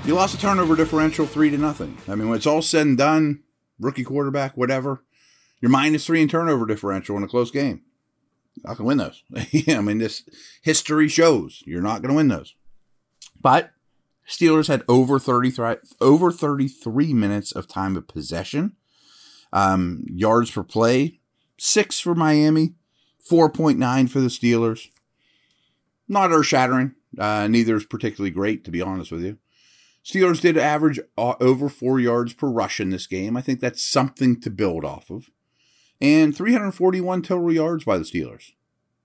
You 0.05 0.15
lost 0.15 0.33
a 0.33 0.39
turnover 0.39 0.75
differential 0.75 1.27
three 1.27 1.51
to 1.51 1.57
nothing. 1.59 1.95
I 2.07 2.15
mean, 2.15 2.29
when 2.29 2.37
it's 2.37 2.47
all 2.47 2.63
said 2.63 2.87
and 2.87 2.97
done, 2.97 3.43
rookie 3.79 4.03
quarterback, 4.03 4.57
whatever, 4.57 5.03
you're 5.61 5.69
minus 5.69 6.07
three 6.07 6.19
in 6.19 6.27
turnover 6.27 6.65
differential 6.65 7.15
in 7.15 7.21
a 7.21 7.27
close 7.27 7.51
game. 7.51 7.83
I 8.65 8.73
gonna 8.73 8.85
win 8.85 8.97
those. 8.97 9.21
Yeah, 9.51 9.77
I 9.77 9.81
mean, 9.81 9.99
this 9.99 10.27
history 10.63 11.09
shows 11.09 11.61
you're 11.67 11.83
not 11.83 12.01
gonna 12.01 12.15
win 12.15 12.29
those. 12.29 12.55
But 13.39 13.69
Steelers 14.27 14.67
had 14.67 14.81
over 14.89 15.19
33 15.19 15.75
over 16.01 16.31
33 16.31 17.13
minutes 17.13 17.51
of 17.51 17.67
time 17.67 17.95
of 17.95 18.07
possession. 18.07 18.75
Um, 19.53 20.05
yards 20.09 20.49
per 20.49 20.63
play, 20.63 21.19
six 21.55 21.99
for 21.99 22.15
Miami, 22.15 22.73
4.9 23.29 24.09
for 24.09 24.19
the 24.19 24.27
Steelers. 24.27 24.89
Not 26.07 26.31
earth 26.31 26.45
shattering. 26.47 26.95
Uh, 27.17 27.47
neither 27.47 27.75
is 27.75 27.85
particularly 27.85 28.31
great, 28.31 28.63
to 28.65 28.71
be 28.71 28.81
honest 28.81 29.11
with 29.11 29.23
you. 29.23 29.37
Steelers 30.03 30.39
did 30.39 30.57
average 30.57 30.99
uh, 31.17 31.33
over 31.39 31.67
four 31.67 31.99
yards 31.99 32.33
per 32.33 32.47
rush 32.47 32.79
in 32.79 32.91
this 32.91 33.07
game. 33.07 33.35
I 33.35 33.41
think 33.41 33.59
that's 33.59 33.81
something 33.81 34.39
to 34.41 34.51
build 34.51 34.85
off 34.85 35.09
of. 35.09 35.31
And 35.99 36.35
341 36.35 37.23
total 37.23 37.51
yards 37.51 37.85
by 37.85 37.97
the 37.97 38.03
Steelers. 38.03 38.51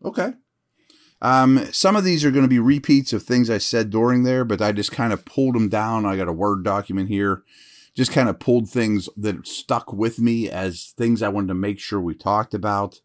Okay. 0.04 0.34
Um, 1.22 1.66
some 1.72 1.96
of 1.96 2.04
these 2.04 2.24
are 2.24 2.30
going 2.30 2.44
to 2.44 2.48
be 2.48 2.58
repeats 2.58 3.12
of 3.12 3.22
things 3.22 3.48
I 3.48 3.58
said 3.58 3.90
during 3.90 4.24
there, 4.24 4.44
but 4.44 4.60
I 4.60 4.72
just 4.72 4.92
kind 4.92 5.12
of 5.12 5.24
pulled 5.24 5.54
them 5.54 5.68
down. 5.68 6.04
I 6.04 6.16
got 6.16 6.28
a 6.28 6.32
Word 6.32 6.64
document 6.64 7.08
here. 7.08 7.42
Just 7.94 8.12
kind 8.12 8.28
of 8.28 8.38
pulled 8.38 8.68
things 8.68 9.08
that 9.16 9.46
stuck 9.46 9.92
with 9.92 10.18
me 10.18 10.48
as 10.48 10.94
things 10.96 11.22
I 11.22 11.28
wanted 11.28 11.48
to 11.48 11.54
make 11.54 11.78
sure 11.78 12.00
we 12.00 12.14
talked 12.14 12.54
about. 12.54 13.00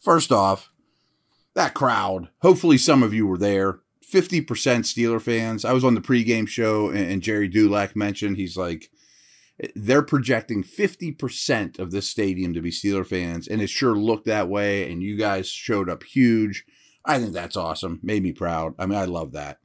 First 0.00 0.32
off, 0.32 0.70
that 1.54 1.74
crowd, 1.74 2.28
hopefully 2.40 2.78
some 2.78 3.02
of 3.02 3.12
you 3.12 3.26
were 3.26 3.38
there. 3.38 3.80
50% 4.10 4.46
Steeler 4.46 5.20
fans. 5.20 5.64
I 5.64 5.72
was 5.72 5.84
on 5.84 5.94
the 5.94 6.00
pregame 6.00 6.48
show 6.48 6.88
and 6.88 7.20
Gerry 7.20 7.48
Dulac 7.48 7.94
mentioned 7.94 8.36
he's 8.36 8.56
like, 8.56 8.90
they're 9.74 10.02
projecting 10.02 10.62
50% 10.62 11.78
of 11.78 11.90
this 11.90 12.08
stadium 12.08 12.54
to 12.54 12.60
be 12.60 12.70
Steeler 12.70 13.06
fans, 13.06 13.48
and 13.48 13.60
it 13.60 13.68
sure 13.68 13.96
looked 13.96 14.26
that 14.26 14.48
way. 14.48 14.90
And 14.90 15.02
you 15.02 15.16
guys 15.16 15.48
showed 15.48 15.90
up 15.90 16.04
huge. 16.04 16.64
I 17.04 17.18
think 17.18 17.32
that's 17.32 17.56
awesome. 17.56 18.00
Made 18.02 18.22
me 18.22 18.32
proud. 18.32 18.74
I 18.78 18.86
mean, 18.86 18.98
I 18.98 19.04
love 19.04 19.32
that. 19.32 19.58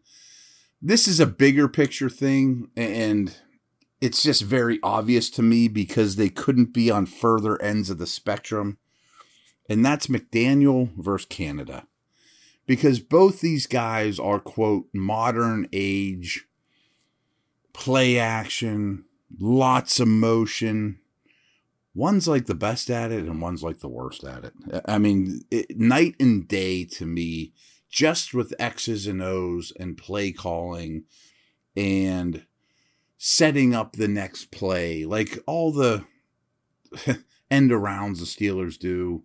This 0.82 1.08
is 1.08 1.20
a 1.20 1.28
bigger 1.28 1.68
picture 1.68 2.10
thing, 2.10 2.70
and 2.76 3.38
it's 4.02 4.24
just 4.24 4.42
very 4.42 4.80
obvious 4.84 5.30
to 5.32 5.42
me 5.42 5.68
because 5.68 6.16
they 6.16 6.30
couldn't 6.30 6.74
be 6.74 6.90
on 6.90 7.06
further 7.06 7.62
ends 7.62 7.90
of 7.90 8.00
the 8.00 8.08
spectrum 8.08 8.80
and 9.70 9.86
that's 9.86 10.08
McDaniel 10.08 10.92
versus 10.98 11.26
Canada. 11.26 11.88
Because 12.66 13.00
both 13.00 13.42
these 13.42 13.68
guys 13.68 14.20
are, 14.20 14.40
quote, 14.40 14.88
modern 14.94 15.68
age, 15.74 16.46
play 17.74 18.18
action, 18.18 19.06
lots 19.38 20.00
of 20.00 20.08
motion. 20.08 21.00
One's 21.94 22.28
like 22.28 22.46
the 22.46 22.56
best 22.56 22.90
at 22.90 23.12
it, 23.12 23.26
and 23.26 23.42
one's 23.42 23.64
like 23.64 23.80
the 23.80 23.90
worst 23.90 24.24
at 24.24 24.46
it. 24.46 24.54
I 24.86 24.98
mean, 24.98 25.42
it, 25.52 25.78
night 25.78 26.16
and 26.20 26.48
day 26.48 26.86
to 26.86 27.06
me, 27.06 27.52
just 27.90 28.34
with 28.34 28.54
X's 28.58 29.08
and 29.08 29.22
O's 29.22 29.74
and 29.78 29.98
play 29.98 30.32
calling 30.32 31.04
and 31.76 32.46
setting 33.18 33.76
up 33.76 33.94
the 33.94 34.08
next 34.08 34.52
play, 34.52 35.06
like 35.06 35.38
all 35.46 35.72
the 35.72 36.06
end 37.52 37.72
arounds 37.72 38.20
the 38.20 38.26
Steelers 38.26 38.80
do 38.80 39.24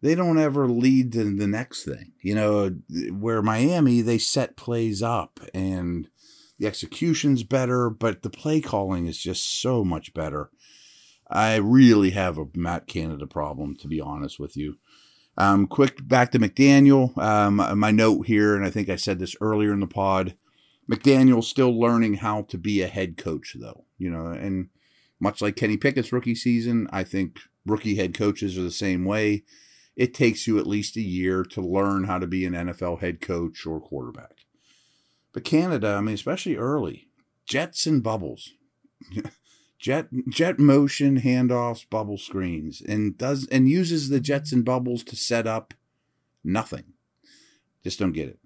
they 0.00 0.14
don't 0.14 0.38
ever 0.38 0.68
lead 0.68 1.12
to 1.12 1.24
the 1.24 1.46
next 1.46 1.84
thing. 1.84 2.12
You 2.20 2.34
know, 2.34 2.70
where 3.12 3.42
Miami, 3.42 4.00
they 4.00 4.18
set 4.18 4.56
plays 4.56 5.02
up 5.02 5.40
and 5.52 6.08
the 6.58 6.66
execution's 6.66 7.42
better, 7.42 7.90
but 7.90 8.22
the 8.22 8.30
play 8.30 8.60
calling 8.60 9.06
is 9.06 9.18
just 9.18 9.60
so 9.60 9.84
much 9.84 10.14
better. 10.14 10.50
I 11.30 11.56
really 11.56 12.10
have 12.10 12.38
a 12.38 12.46
Matt 12.54 12.86
Canada 12.86 13.26
problem, 13.26 13.76
to 13.76 13.88
be 13.88 14.00
honest 14.00 14.40
with 14.40 14.56
you. 14.56 14.78
Um, 15.36 15.66
quick 15.66 16.06
back 16.06 16.32
to 16.32 16.38
McDaniel. 16.38 17.16
Um, 17.18 17.56
my 17.78 17.90
note 17.90 18.26
here, 18.26 18.56
and 18.56 18.64
I 18.64 18.70
think 18.70 18.88
I 18.88 18.96
said 18.96 19.18
this 19.18 19.36
earlier 19.40 19.72
in 19.72 19.80
the 19.80 19.86
pod. 19.86 20.34
McDaniel's 20.90 21.46
still 21.46 21.78
learning 21.78 22.14
how 22.14 22.42
to 22.42 22.58
be 22.58 22.82
a 22.82 22.88
head 22.88 23.16
coach, 23.16 23.54
though. 23.58 23.84
You 23.98 24.10
know, 24.10 24.28
and 24.28 24.70
much 25.20 25.42
like 25.42 25.54
Kenny 25.54 25.76
Pickett's 25.76 26.12
rookie 26.12 26.34
season, 26.34 26.88
I 26.90 27.04
think 27.04 27.38
rookie 27.66 27.96
head 27.96 28.14
coaches 28.14 28.58
are 28.58 28.62
the 28.62 28.70
same 28.70 29.04
way 29.04 29.44
it 29.98 30.14
takes 30.14 30.46
you 30.46 30.58
at 30.60 30.66
least 30.66 30.96
a 30.96 31.02
year 31.02 31.42
to 31.42 31.60
learn 31.60 32.04
how 32.04 32.20
to 32.20 32.26
be 32.26 32.46
an 32.46 32.52
NFL 32.52 33.00
head 33.00 33.20
coach 33.20 33.66
or 33.66 33.80
quarterback. 33.80 34.46
But 35.32 35.42
Canada, 35.42 35.96
I 35.98 36.00
mean, 36.00 36.14
especially 36.14 36.54
early, 36.54 37.08
jets 37.46 37.84
and 37.84 38.00
bubbles, 38.00 38.54
jet 39.80 40.06
jet 40.28 40.60
motion 40.60 41.20
handoffs, 41.20 41.84
bubble 41.90 42.16
screens, 42.16 42.80
and 42.80 43.18
does 43.18 43.48
and 43.48 43.68
uses 43.68 44.08
the 44.08 44.20
jets 44.20 44.52
and 44.52 44.64
bubbles 44.64 45.02
to 45.02 45.16
set 45.16 45.48
up 45.48 45.74
nothing. 46.44 46.92
Just 47.82 47.98
don't 47.98 48.12
get 48.12 48.28
it. 48.28 48.38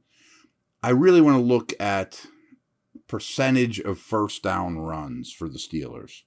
I 0.82 0.90
really 0.90 1.20
want 1.20 1.36
to 1.36 1.42
look 1.42 1.74
at 1.78 2.24
percentage 3.08 3.78
of 3.78 3.98
first 3.98 4.42
down 4.42 4.78
runs 4.78 5.30
for 5.30 5.50
the 5.50 5.58
Steelers. 5.58 6.22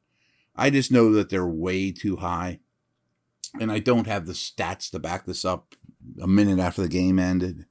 I 0.56 0.70
just 0.70 0.92
know 0.92 1.12
that 1.14 1.30
they're 1.30 1.48
way 1.48 1.92
too 1.92 2.18
high 2.18 2.60
and 3.60 3.72
I 3.72 3.80
don't 3.80 4.08
have 4.08 4.26
the 4.26 4.34
stats 4.34 4.90
to 4.92 5.00
back 5.00 5.26
this 5.26 5.46
up 5.46 5.76
a 6.22 6.28
minute 6.28 6.60
after 6.60 6.82
the 6.82 6.88
game 6.88 7.20
ended, 7.20 7.66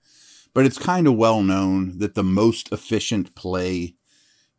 but 0.53 0.67
it's 0.67 0.79
kind 0.79 1.07
of 1.07 1.17
well 1.17 1.43
known 1.43 1.99
that 1.99 2.15
the 2.15 2.23
most 2.23 2.73
efficient 2.73 3.35
play 3.35 3.97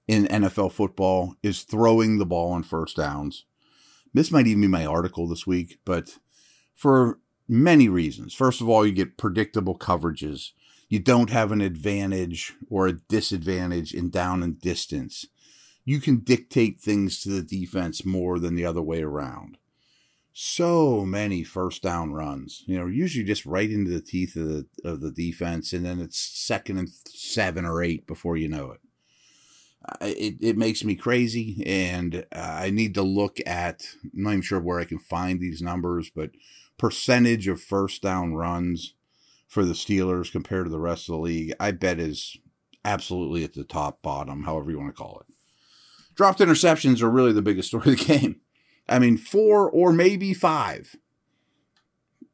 in 0.07 0.25
NFL 0.25 0.71
football 0.71 1.35
is 1.41 1.63
throwing 1.63 2.17
the 2.17 2.25
ball 2.25 2.51
on 2.51 2.63
first 2.63 2.97
downs. 2.97 3.45
This 4.13 4.31
might 4.31 4.47
even 4.47 4.61
be 4.61 4.67
my 4.67 4.85
article 4.85 5.27
this 5.27 5.45
week, 5.47 5.79
but 5.83 6.17
for 6.73 7.19
many 7.47 7.89
reasons. 7.89 8.33
First 8.33 8.61
of 8.61 8.69
all, 8.69 8.85
you 8.85 8.91
get 8.91 9.17
predictable 9.17 9.77
coverages. 9.77 10.51
You 10.89 10.99
don't 10.99 11.29
have 11.29 11.51
an 11.51 11.61
advantage 11.61 12.53
or 12.69 12.87
a 12.87 12.93
disadvantage 12.93 13.93
in 13.93 14.09
down 14.09 14.43
and 14.43 14.59
distance. 14.59 15.25
You 15.83 15.99
can 15.99 16.19
dictate 16.19 16.79
things 16.79 17.21
to 17.21 17.29
the 17.29 17.43
defense 17.43 18.05
more 18.05 18.39
than 18.39 18.55
the 18.55 18.65
other 18.65 18.81
way 18.81 19.03
around 19.03 19.57
so 20.37 21.05
many 21.05 21.45
first 21.45 21.81
down 21.81 22.11
runs. 22.11 22.63
You 22.67 22.77
know, 22.77 22.87
usually 22.87 23.23
just 23.23 23.45
right 23.45 23.71
into 23.71 23.89
the 23.89 24.01
teeth 24.01 24.35
of 24.35 24.47
the 24.47 24.67
of 24.83 24.99
the 24.99 25.11
defense, 25.11 25.71
and 25.71 25.85
then 25.85 26.01
it's 26.01 26.19
second 26.19 26.77
and 26.77 26.89
seven 27.05 27.63
or 27.65 27.81
eight 27.81 28.05
before 28.05 28.35
you 28.35 28.49
know 28.49 28.71
it. 28.71 28.81
It 30.01 30.35
it 30.41 30.57
makes 30.57 30.83
me 30.83 30.95
crazy, 30.95 31.63
and 31.65 32.25
I 32.33 32.69
need 32.69 32.95
to 32.95 33.01
look 33.01 33.37
at. 33.45 33.85
I'm 34.03 34.23
not 34.23 34.31
even 34.31 34.41
sure 34.41 34.59
where 34.59 34.79
I 34.79 34.85
can 34.85 34.99
find 34.99 35.39
these 35.39 35.61
numbers, 35.61 36.11
but 36.13 36.31
percentage 36.77 37.47
of 37.47 37.61
first 37.61 38.01
down 38.01 38.33
runs 38.33 38.93
for 39.47 39.63
the 39.63 39.73
Steelers 39.73 40.29
compared 40.29 40.65
to 40.65 40.69
the 40.69 40.79
rest 40.79 41.07
of 41.07 41.13
the 41.13 41.21
league, 41.21 41.53
I 41.61 41.71
bet 41.71 41.97
is 41.97 42.35
absolutely 42.83 43.45
at 43.45 43.53
the 43.53 43.63
top 43.63 44.01
bottom, 44.01 44.43
however 44.43 44.69
you 44.69 44.79
want 44.79 44.93
to 44.93 45.01
call 45.01 45.21
it. 45.21 45.33
Dropped 46.13 46.39
interceptions 46.39 47.01
are 47.01 47.09
really 47.09 47.31
the 47.31 47.41
biggest 47.41 47.69
story 47.69 47.93
of 47.93 47.99
the 47.99 48.05
game. 48.17 48.41
I 48.87 48.99
mean, 48.99 49.17
four 49.17 49.69
or 49.69 49.91
maybe 49.91 50.33
five. 50.33 50.95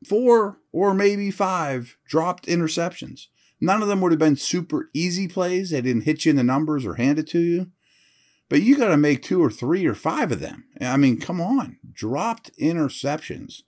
Four 0.08 0.60
or 0.72 0.93
maybe 0.93 1.31
five 1.31 1.98
dropped 2.05 2.46
interceptions. 2.48 3.27
None 3.60 3.81
of 3.81 3.88
them 3.88 4.01
would 4.01 4.12
have 4.12 4.20
been 4.20 4.36
super 4.36 4.89
easy 4.93 5.27
plays. 5.27 5.70
They 5.70 5.81
didn't 5.81 6.03
hit 6.03 6.25
you 6.25 6.31
in 6.31 6.36
the 6.36 6.43
numbers 6.43 6.86
or 6.86 6.96
hand 6.96 7.20
it 7.20 7.27
to 7.27 7.39
you. 7.39 7.72
But 8.50 8.63
you 8.63 8.75
got 8.75 8.89
to 8.89 8.98
make 8.98 9.22
two 9.22 9.41
or 9.41 9.51
three 9.51 9.86
or 9.86 9.93
five 9.93 10.31
of 10.31 10.39
them. 10.39 10.65
I 10.81 10.98
mean, 10.98 11.20
come 11.20 11.39
on. 11.39 11.77
Dropped 11.93 12.51
interceptions. 12.58 13.62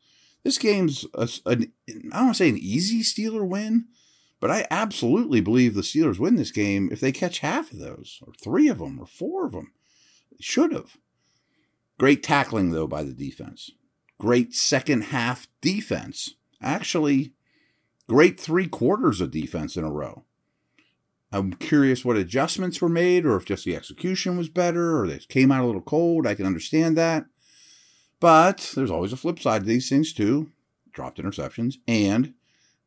This 0.44 0.58
game's, 0.58 1.06
a, 1.14 1.30
I 1.46 1.56
don't 1.56 2.12
want 2.12 2.36
to 2.36 2.44
say 2.44 2.50
an 2.50 2.58
easy 2.58 3.02
Steeler 3.02 3.48
win, 3.48 3.86
but 4.42 4.52
I 4.52 4.68
absolutely 4.70 5.40
believe 5.40 5.74
the 5.74 5.82
Steelers 5.82 6.20
win 6.20 6.36
this 6.36 6.52
game 6.52 6.90
if 6.92 7.00
they 7.00 7.14
catch 7.14 7.40
half 7.40 7.72
of 7.72 7.80
those, 7.80 8.20
or 8.28 8.34
three 8.34 8.68
of 8.68 8.80
them, 8.80 9.00
or 9.00 9.06
four 9.06 9.46
of 9.46 9.54
them. 9.54 9.72
Should 10.42 10.74
have. 10.74 10.98
Great 12.00 12.24
tackling, 12.24 12.72
though, 12.72 12.88
by 12.88 13.04
the 13.04 13.14
defense. 13.14 13.72
Great 14.20 14.54
second 14.54 15.06
half 15.06 15.48
defense. 15.62 16.36
Actually, 16.62 17.34
great 18.08 18.40
three 18.40 18.68
quarters 18.68 19.22
of 19.22 19.32
defense 19.32 19.76
in 19.76 19.84
a 19.84 19.92
row. 19.92 20.24
I'm 21.32 21.54
curious 21.54 22.06
what 22.06 22.16
adjustments 22.16 22.80
were 22.80 22.90
made, 22.90 23.26
or 23.26 23.36
if 23.36 23.46
just 23.46 23.66
the 23.66 23.76
execution 23.76 24.38
was 24.38 24.50
better, 24.50 25.00
or 25.00 25.08
they 25.08 25.18
came 25.18 25.52
out 25.52 25.64
a 25.64 25.66
little 25.66 25.82
cold. 25.82 26.28
I 26.28 26.36
can 26.36 26.46
understand 26.46 26.96
that. 26.98 27.26
But 28.20 28.72
there's 28.76 28.92
always 28.92 29.14
a 29.14 29.18
flip 29.18 29.40
side 29.40 29.62
to 29.62 29.68
these 29.68 29.90
things, 29.90 30.14
too. 30.14 30.52
Dropped 30.92 31.18
interceptions 31.18 31.76
and 31.88 32.36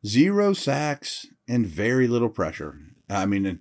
zero 0.07 0.53
sacks 0.53 1.27
and 1.49 1.67
very 1.67 2.07
little 2.07 2.29
pressure. 2.29 2.79
I 3.11 3.27
mean, 3.27 3.61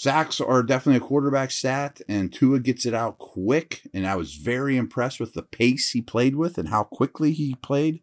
Sacks 0.00 0.40
are 0.40 0.62
definitely 0.62 0.96
a 0.96 1.06
quarterback 1.06 1.50
stat, 1.50 2.00
and 2.08 2.32
Tua 2.32 2.60
gets 2.60 2.86
it 2.86 2.94
out 2.94 3.18
quick. 3.18 3.82
And 3.92 4.06
I 4.06 4.16
was 4.16 4.36
very 4.36 4.78
impressed 4.78 5.20
with 5.20 5.34
the 5.34 5.42
pace 5.42 5.90
he 5.90 6.00
played 6.00 6.36
with 6.36 6.56
and 6.56 6.70
how 6.70 6.84
quickly 6.84 7.32
he 7.32 7.54
played. 7.56 8.00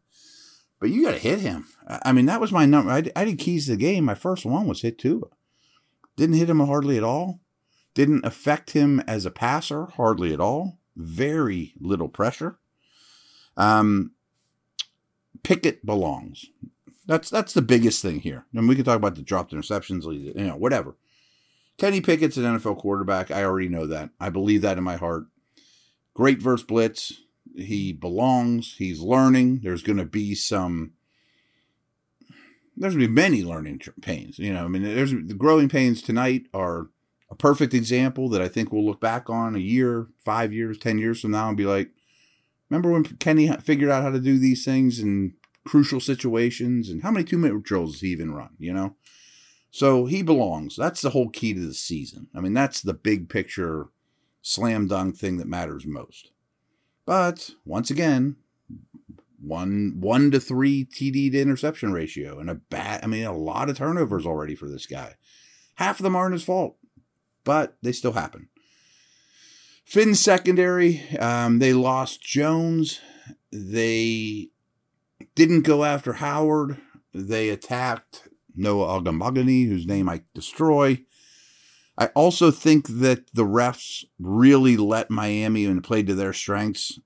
But 0.79 0.91
you 0.91 1.05
got 1.05 1.13
to 1.13 1.17
hit 1.17 1.39
him. 1.39 1.65
I 1.87 2.11
mean, 2.11 2.27
that 2.27 2.39
was 2.39 2.51
my 2.51 2.67
number. 2.67 2.91
I, 2.91 3.03
I 3.15 3.25
did 3.25 3.39
keys 3.39 3.65
to 3.65 3.71
the 3.71 3.77
game. 3.77 4.05
My 4.05 4.13
first 4.13 4.45
one 4.45 4.67
was 4.67 4.83
hit 4.83 4.99
Tua. 4.99 5.25
Didn't 6.15 6.35
hit 6.35 6.51
him 6.51 6.59
hardly 6.59 6.97
at 6.97 7.03
all. 7.03 7.39
Didn't 7.95 8.27
affect 8.27 8.73
him 8.73 8.99
as 9.07 9.25
a 9.25 9.31
passer 9.31 9.87
hardly 9.87 10.31
at 10.31 10.39
all. 10.39 10.77
Very 10.95 11.73
little 11.79 12.09
pressure. 12.09 12.59
Um, 13.57 14.11
Pickett 15.41 15.83
belongs. 15.83 16.45
That's 17.07 17.31
that's 17.31 17.55
the 17.55 17.63
biggest 17.63 18.03
thing 18.03 18.19
here. 18.19 18.45
And 18.53 18.69
we 18.69 18.75
can 18.75 18.85
talk 18.85 18.97
about 18.97 19.15
the 19.15 19.23
dropped 19.23 19.51
interceptions, 19.51 20.03
you 20.03 20.45
know, 20.45 20.57
whatever. 20.57 20.95
Kenny 21.77 22.01
Pickett's 22.01 22.37
an 22.37 22.43
NFL 22.43 22.77
quarterback. 22.77 23.29
I 23.29 23.43
already 23.43 23.69
know 23.69 23.85
that. 23.87 24.09
I 24.19 24.29
believe 24.29 24.61
that 24.63 24.77
in 24.77 24.83
my 24.83 24.95
heart. 24.95 25.25
Great 26.13 26.41
verse 26.41 26.63
blitz. 26.63 27.13
He 27.55 27.93
belongs. 27.93 28.75
He's 28.77 28.99
learning. 28.99 29.61
There's 29.63 29.83
going 29.83 29.97
to 29.97 30.05
be 30.05 30.35
some. 30.35 30.93
There's 32.75 32.95
going 32.95 33.05
to 33.05 33.07
be 33.07 33.13
many 33.13 33.43
learning 33.43 33.81
pains. 34.01 34.37
You 34.39 34.53
know, 34.53 34.65
I 34.65 34.67
mean, 34.67 34.83
there's 34.83 35.11
the 35.11 35.35
growing 35.35 35.69
pains 35.69 36.01
tonight 36.01 36.47
are 36.53 36.89
a 37.29 37.35
perfect 37.35 37.73
example 37.73 38.29
that 38.29 38.41
I 38.41 38.47
think 38.47 38.71
we'll 38.71 38.85
look 38.85 39.01
back 39.01 39.29
on 39.29 39.55
a 39.55 39.59
year, 39.59 40.07
five 40.23 40.53
years, 40.53 40.77
ten 40.77 40.97
years 40.97 41.21
from 41.21 41.31
now, 41.31 41.47
and 41.47 41.57
be 41.57 41.65
like, 41.65 41.89
remember 42.69 42.91
when 42.91 43.03
Kenny 43.03 43.49
figured 43.57 43.89
out 43.89 44.03
how 44.03 44.11
to 44.11 44.19
do 44.19 44.37
these 44.39 44.63
things 44.63 44.99
in 44.99 45.33
crucial 45.65 45.99
situations, 45.99 46.89
and 46.89 47.03
how 47.03 47.11
many 47.11 47.25
two 47.25 47.37
minute 47.37 47.63
drills 47.63 47.99
he 47.99 48.07
even 48.09 48.33
run? 48.33 48.51
You 48.59 48.73
know, 48.73 48.95
so 49.71 50.05
he 50.05 50.21
belongs. 50.21 50.75
That's 50.75 51.01
the 51.01 51.11
whole 51.11 51.29
key 51.29 51.53
to 51.53 51.59
the 51.59 51.73
season. 51.73 52.27
I 52.35 52.41
mean, 52.41 52.53
that's 52.53 52.81
the 52.81 52.93
big 52.93 53.29
picture, 53.29 53.87
slam 54.41 54.87
dunk 54.87 55.17
thing 55.17 55.37
that 55.37 55.47
matters 55.47 55.85
most. 55.85 56.31
But 57.05 57.51
once 57.65 57.89
again, 57.89 58.37
one 59.41 59.95
one 59.99 60.31
to 60.31 60.39
three 60.39 60.85
TD 60.85 61.31
to 61.31 61.41
interception 61.41 61.93
ratio 61.93 62.39
and 62.39 62.49
a 62.49 62.55
bat. 62.55 63.01
I 63.03 63.07
mean, 63.07 63.25
a 63.25 63.35
lot 63.35 63.69
of 63.69 63.77
turnovers 63.77 64.25
already 64.25 64.55
for 64.55 64.67
this 64.67 64.85
guy. 64.85 65.15
Half 65.75 65.99
of 65.99 66.03
them 66.03 66.15
aren't 66.15 66.33
his 66.33 66.43
fault, 66.43 66.77
but 67.43 67.77
they 67.81 67.91
still 67.91 68.13
happen. 68.13 68.49
Finn 69.85 70.15
secondary, 70.15 71.07
um, 71.17 71.59
they 71.59 71.71
lost 71.71 72.21
Jones. 72.21 72.99
They 73.51 74.49
didn't 75.35 75.61
go 75.61 75.85
after 75.85 76.13
Howard. 76.13 76.77
They 77.13 77.49
attacked 77.49 78.26
Noah 78.57 79.01
Ogunbowale, 79.01 79.67
whose 79.67 79.85
name 79.85 80.09
I 80.09 80.21
destroy. 80.33 81.03
I 81.97 82.07
also 82.07 82.51
think 82.51 82.87
that 82.87 83.33
the 83.33 83.45
refs 83.45 84.05
really 84.19 84.77
let 84.77 85.09
Miami 85.09 85.65
and 85.65 85.83
played 85.83 86.07
to 86.07 86.15
their 86.15 86.33
strengths 86.33 86.99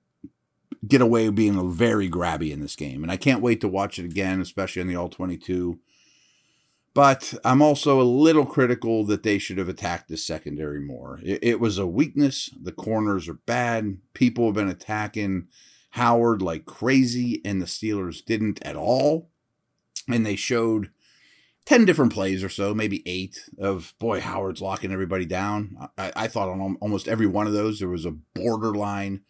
get 0.86 1.00
away 1.00 1.28
being 1.30 1.72
very 1.72 2.10
grabby 2.10 2.52
in 2.52 2.60
this 2.60 2.76
game. 2.76 3.02
And 3.02 3.12
I 3.12 3.16
can't 3.16 3.42
wait 3.42 3.60
to 3.60 3.68
watch 3.68 3.98
it 3.98 4.04
again, 4.04 4.40
especially 4.40 4.82
in 4.82 4.88
the 4.88 4.96
All 4.96 5.08
22. 5.08 5.78
But 6.94 7.32
I'm 7.44 7.62
also 7.62 8.00
a 8.00 8.04
little 8.04 8.44
critical 8.44 9.04
that 9.06 9.22
they 9.22 9.38
should 9.38 9.56
have 9.58 9.68
attacked 9.68 10.08
the 10.08 10.16
secondary 10.16 10.80
more. 10.80 11.20
It, 11.22 11.38
it 11.42 11.60
was 11.60 11.78
a 11.78 11.86
weakness. 11.86 12.50
The 12.60 12.72
corners 12.72 13.28
are 13.28 13.34
bad. 13.46 13.98
People 14.12 14.46
have 14.46 14.54
been 14.54 14.68
attacking 14.68 15.46
Howard 15.90 16.42
like 16.42 16.66
crazy, 16.66 17.40
and 17.44 17.62
the 17.62 17.66
Steelers 17.66 18.22
didn't 18.24 18.60
at 18.62 18.76
all. 18.76 19.30
And 20.08 20.26
they 20.26 20.36
showed 20.36 20.90
10 21.64 21.84
different 21.84 22.12
plays 22.12 22.42
or 22.42 22.48
so, 22.48 22.74
maybe 22.74 23.02
eight 23.06 23.48
of 23.58 23.94
boy, 23.98 24.20
Howard's 24.20 24.60
locking 24.60 24.92
everybody 24.92 25.24
down. 25.24 25.88
I, 25.96 26.12
I, 26.16 26.26
thought 26.28 26.48
on 26.48 26.76
almost 26.80 27.06
every 27.06 27.26
one 27.26 27.46
of 27.46 27.52
those, 27.52 27.78
there 27.78 27.88
was 27.88 28.04
a 28.04 28.16
borderline 28.34 29.22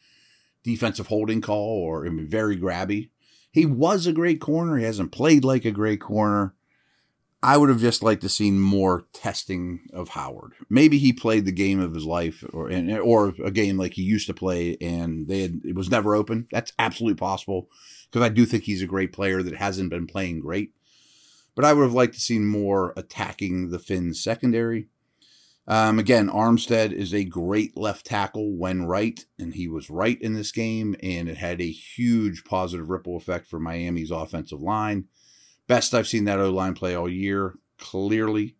defensive 0.62 1.08
holding 1.08 1.40
call 1.40 1.82
or 1.82 2.08
very 2.10 2.56
grabby. 2.56 3.10
He 3.50 3.66
was 3.66 4.06
a 4.06 4.12
great 4.12 4.40
corner. 4.40 4.78
He 4.78 4.84
hasn't 4.84 5.12
played 5.12 5.44
like 5.44 5.66
a 5.66 5.70
great 5.70 6.00
corner. 6.00 6.54
I 7.44 7.56
would 7.56 7.68
have 7.68 7.80
just 7.80 8.04
liked 8.04 8.22
to 8.22 8.28
seen 8.28 8.60
more 8.60 9.04
testing 9.12 9.80
of 9.92 10.10
Howard. 10.10 10.52
Maybe 10.70 10.98
he 10.98 11.12
played 11.12 11.44
the 11.44 11.52
game 11.52 11.80
of 11.80 11.92
his 11.92 12.04
life, 12.04 12.44
or 12.52 12.70
or 13.00 13.34
a 13.44 13.50
game 13.50 13.76
like 13.76 13.94
he 13.94 14.02
used 14.02 14.28
to 14.28 14.34
play, 14.34 14.76
and 14.80 15.26
they 15.26 15.42
had, 15.42 15.60
it 15.64 15.74
was 15.74 15.90
never 15.90 16.14
open. 16.14 16.46
That's 16.52 16.72
absolutely 16.78 17.16
possible 17.16 17.68
because 18.08 18.24
I 18.24 18.28
do 18.28 18.46
think 18.46 18.62
he's 18.62 18.80
a 18.80 18.86
great 18.86 19.12
player 19.12 19.42
that 19.42 19.56
hasn't 19.56 19.90
been 19.90 20.06
playing 20.06 20.38
great. 20.38 20.72
But 21.54 21.64
I 21.64 21.72
would 21.72 21.82
have 21.82 21.92
liked 21.92 22.14
to 22.14 22.20
see 22.20 22.38
more 22.38 22.94
attacking 22.96 23.70
the 23.70 23.78
Fins 23.78 24.22
secondary. 24.22 24.88
Um, 25.68 25.98
again, 25.98 26.28
Armstead 26.28 26.92
is 26.92 27.14
a 27.14 27.24
great 27.24 27.76
left 27.76 28.06
tackle 28.06 28.56
when 28.56 28.84
right, 28.84 29.24
and 29.38 29.54
he 29.54 29.68
was 29.68 29.90
right 29.90 30.20
in 30.20 30.34
this 30.34 30.50
game, 30.50 30.96
and 31.02 31.28
it 31.28 31.36
had 31.36 31.60
a 31.60 31.70
huge 31.70 32.44
positive 32.44 32.90
ripple 32.90 33.16
effect 33.16 33.46
for 33.46 33.60
Miami's 33.60 34.10
offensive 34.10 34.60
line. 34.60 35.04
Best 35.68 35.94
I've 35.94 36.08
seen 36.08 36.24
that 36.24 36.40
O 36.40 36.50
line 36.50 36.74
play 36.74 36.94
all 36.94 37.08
year, 37.08 37.54
clearly. 37.78 38.56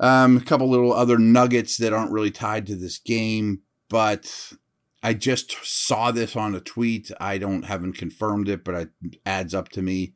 Um, 0.00 0.36
a 0.36 0.40
couple 0.40 0.68
little 0.68 0.92
other 0.92 1.18
nuggets 1.18 1.76
that 1.76 1.92
aren't 1.92 2.12
really 2.12 2.30
tied 2.30 2.66
to 2.66 2.76
this 2.76 2.98
game, 2.98 3.62
but 3.88 4.52
I 5.02 5.14
just 5.14 5.56
saw 5.62 6.10
this 6.10 6.34
on 6.36 6.54
a 6.54 6.60
tweet. 6.60 7.10
I 7.20 7.38
don't 7.38 7.64
haven't 7.64 7.94
confirmed 7.94 8.48
it, 8.48 8.64
but 8.64 8.74
it 8.74 8.90
adds 9.24 9.54
up 9.54 9.68
to 9.70 9.82
me. 9.82 10.14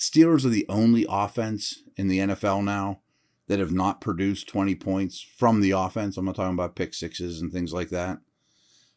Steelers 0.00 0.46
are 0.46 0.50
the 0.50 0.64
only 0.70 1.04
offense 1.08 1.82
in 1.94 2.08
the 2.08 2.20
NFL 2.20 2.64
now 2.64 3.00
that 3.48 3.58
have 3.58 3.70
not 3.70 4.00
produced 4.00 4.48
20 4.48 4.74
points 4.76 5.20
from 5.20 5.60
the 5.60 5.72
offense. 5.72 6.16
I'm 6.16 6.24
not 6.24 6.36
talking 6.36 6.54
about 6.54 6.74
pick 6.74 6.94
sixes 6.94 7.40
and 7.40 7.52
things 7.52 7.74
like 7.74 7.90
that. 7.90 8.18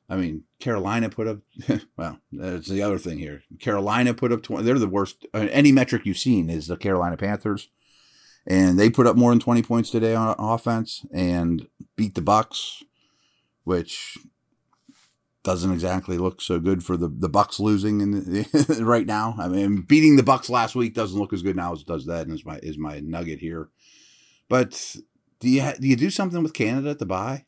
I 0.10 0.16
mean, 0.16 0.44
Carolina 0.60 1.10
put 1.10 1.28
up, 1.28 1.40
well, 1.98 2.20
that's 2.32 2.70
the 2.70 2.82
other 2.82 2.98
thing 2.98 3.18
here. 3.18 3.44
Carolina 3.60 4.14
put 4.14 4.32
up 4.32 4.44
20. 4.44 4.64
They're 4.64 4.80
the 4.80 4.88
worst. 4.88 5.26
Uh, 5.34 5.48
any 5.52 5.74
metric 5.74 6.06
you've 6.06 6.18
seen 6.18 6.50
is 6.50 6.68
the 6.68 6.78
Carolina 6.78 7.18
Panthers. 7.18 7.68
And 8.48 8.80
they 8.80 8.90
put 8.90 9.08
up 9.08 9.18
more 9.18 9.32
than 9.32 9.40
20 9.40 9.62
points 9.64 9.90
today 9.90 10.16
on 10.16 10.36
offense 10.38 11.06
and 11.14 11.68
beat 11.98 12.16
the 12.16 12.22
Bucks, 12.22 12.82
which 13.64 14.18
doesn't 15.44 15.74
exactly 15.74 16.18
look 16.18 16.42
so 16.42 16.60
good 16.60 16.84
for 16.84 16.96
the, 16.96 17.08
the 17.10 17.30
Bucks 17.30 17.60
losing 17.60 18.00
in 18.02 18.12
the, 18.12 18.80
right 18.82 19.06
now. 19.06 19.36
I 19.38 19.50
mean, 19.50 19.82
beating 19.82 20.16
the 20.16 20.24
Bucks 20.24 20.50
last 20.50 20.74
week 20.74 20.94
doesn't 20.94 21.20
look 21.20 21.34
as 21.34 21.44
good 21.44 21.56
now 21.56 21.74
as 21.74 21.82
it 21.82 21.88
does 21.88 22.06
that, 22.06 22.26
and 22.28 22.34
is 22.34 22.46
my 22.46 22.60
is 22.64 22.78
my 22.78 23.00
nugget 23.02 23.40
here. 23.40 23.70
But 24.48 24.96
do 25.40 25.50
you 25.50 25.74
do 25.80 25.88
you 25.88 25.96
do 25.96 26.10
something 26.10 26.42
with 26.42 26.54
Canada 26.54 26.90
at 26.90 27.00
the 27.00 27.06
bye? 27.06 27.46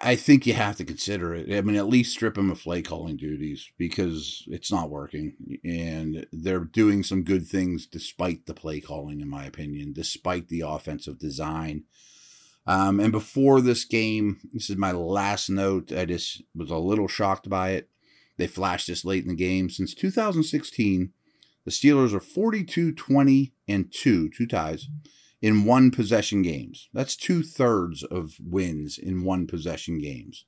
I 0.00 0.16
think 0.16 0.46
you 0.46 0.54
have 0.54 0.76
to 0.76 0.84
consider 0.84 1.34
it. 1.34 1.54
I 1.54 1.60
mean, 1.60 1.76
at 1.76 1.86
least 1.86 2.12
strip 2.12 2.38
him 2.38 2.50
of 2.50 2.62
play 2.62 2.80
calling 2.80 3.18
duties 3.18 3.70
because 3.76 4.42
it's 4.48 4.72
not 4.72 4.88
working, 4.88 5.58
and 5.62 6.26
they're 6.32 6.64
doing 6.64 7.02
some 7.02 7.22
good 7.22 7.46
things 7.46 7.86
despite 7.86 8.46
the 8.46 8.54
play 8.54 8.80
calling, 8.80 9.20
in 9.20 9.28
my 9.28 9.44
opinion, 9.44 9.92
despite 9.92 10.48
the 10.48 10.62
offensive 10.62 11.18
design 11.18 11.84
um, 12.66 12.98
and 12.98 13.12
before 13.12 13.60
this 13.60 13.84
game, 13.84 14.38
this 14.52 14.70
is 14.70 14.76
my 14.76 14.92
last 14.92 15.50
note. 15.50 15.92
I 15.92 16.06
just 16.06 16.42
was 16.54 16.70
a 16.70 16.78
little 16.78 17.08
shocked 17.08 17.48
by 17.48 17.70
it. 17.70 17.90
They 18.36 18.46
flashed 18.46 18.88
this 18.88 19.04
late 19.04 19.22
in 19.22 19.28
the 19.28 19.34
game. 19.34 19.68
Since 19.68 19.94
2016, 19.94 21.12
the 21.64 21.70
Steelers 21.70 22.14
are 22.14 22.20
42 22.20 22.92
20 22.92 23.52
and 23.68 23.92
2, 23.92 24.30
two 24.30 24.46
ties, 24.46 24.88
in 25.42 25.64
one 25.64 25.90
possession 25.90 26.42
games. 26.42 26.88
That's 26.92 27.16
two 27.16 27.42
thirds 27.42 28.02
of 28.02 28.34
wins 28.40 28.98
in 28.98 29.24
one 29.24 29.46
possession 29.46 29.98
games. 29.98 30.46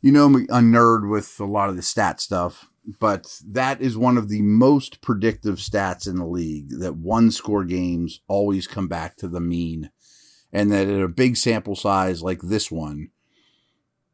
You 0.00 0.12
know, 0.12 0.26
I'm 0.26 0.34
a 0.34 0.60
nerd 0.60 1.10
with 1.10 1.38
a 1.40 1.44
lot 1.44 1.68
of 1.68 1.76
the 1.76 1.82
stat 1.82 2.20
stuff, 2.20 2.70
but 3.00 3.40
that 3.46 3.80
is 3.80 3.98
one 3.98 4.16
of 4.16 4.28
the 4.28 4.42
most 4.42 5.00
predictive 5.02 5.56
stats 5.56 6.06
in 6.06 6.16
the 6.16 6.26
league 6.26 6.70
that 6.78 6.96
one 6.96 7.30
score 7.30 7.64
games 7.64 8.20
always 8.28 8.66
come 8.66 8.88
back 8.88 9.16
to 9.16 9.28
the 9.28 9.40
mean 9.40 9.90
and 10.52 10.72
that 10.72 10.88
at 10.88 11.00
a 11.00 11.08
big 11.08 11.36
sample 11.36 11.76
size 11.76 12.22
like 12.22 12.40
this 12.42 12.70
one, 12.70 13.10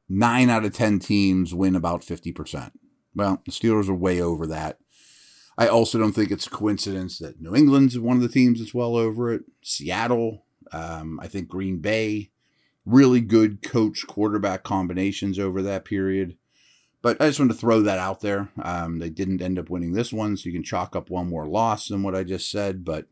nine 0.09 0.51
out 0.51 0.64
of 0.64 0.73
10 0.73 0.99
teams 0.99 1.55
win 1.55 1.77
about 1.77 2.03
50%. 2.03 2.73
Well, 3.14 3.42
the 3.47 3.53
Steelers 3.53 3.88
are 3.88 3.94
way 3.94 4.20
over 4.20 4.47
that. 4.47 4.79
I 5.57 5.68
also 5.68 5.99
don't 5.99 6.12
think 6.12 6.31
it's 6.31 6.49
a 6.49 6.51
coincidence 6.51 7.18
that 7.18 7.40
New 7.40 7.55
England's 7.55 7.99
one 7.99 8.16
of 8.16 8.23
the 8.23 8.29
teams 8.29 8.59
that's 8.59 8.75
well 8.75 8.97
over 8.97 9.33
it. 9.33 9.44
Seattle, 9.62 10.44
um, 10.73 11.20
I 11.23 11.29
think 11.29 11.49
Green 11.49 11.79
Bay, 11.79 12.31
really 12.85 13.20
good 13.20 13.62
coach 13.62 14.05
quarterback 14.07 14.64
combinations 14.64 15.38
over 15.38 15.62
that 15.62 15.85
period. 15.85 16.37
But 17.03 17.20
I 17.20 17.27
just 17.27 17.38
want 17.38 17.53
to 17.53 17.57
throw 17.57 17.83
that 17.83 17.99
out 17.99 18.20
there. 18.20 18.49
Um, 18.62 18.99
they 18.99 19.11
didn't 19.11 19.42
end 19.42 19.59
up 19.59 19.70
winning 19.70 19.92
this 19.92 20.12
one, 20.12 20.37
so 20.37 20.47
you 20.47 20.55
can 20.55 20.62
chalk 20.64 20.97
up 20.97 21.11
one 21.11 21.29
more 21.29 21.47
loss 21.47 21.88
than 21.88 22.03
what 22.03 22.16
I 22.16 22.25
just 22.25 22.51
said. 22.51 22.85
But 22.85 23.07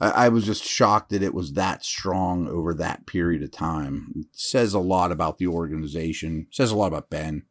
I, 0.00 0.10
I 0.10 0.28
was 0.28 0.44
just 0.44 0.64
shocked 0.64 1.10
that 1.10 1.22
it 1.22 1.34
was 1.34 1.52
that 1.52 1.84
strong 1.84 2.48
over 2.48 2.74
that 2.74 3.06
period 3.06 3.42
of 3.42 3.52
time. 3.52 4.12
It 4.16 4.26
says 4.32 4.74
a 4.74 4.78
lot 4.78 5.12
about 5.12 5.38
the 5.38 5.46
organization. 5.46 6.46
Says 6.50 6.70
a 6.70 6.76
lot 6.76 6.88
about 6.88 7.10
Ben. 7.10 7.44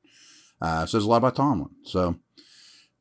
Uh, 0.62 0.86
says 0.86 1.04
a 1.04 1.08
lot 1.08 1.18
about 1.18 1.36
Tomlin. 1.36 1.70
So 1.84 2.16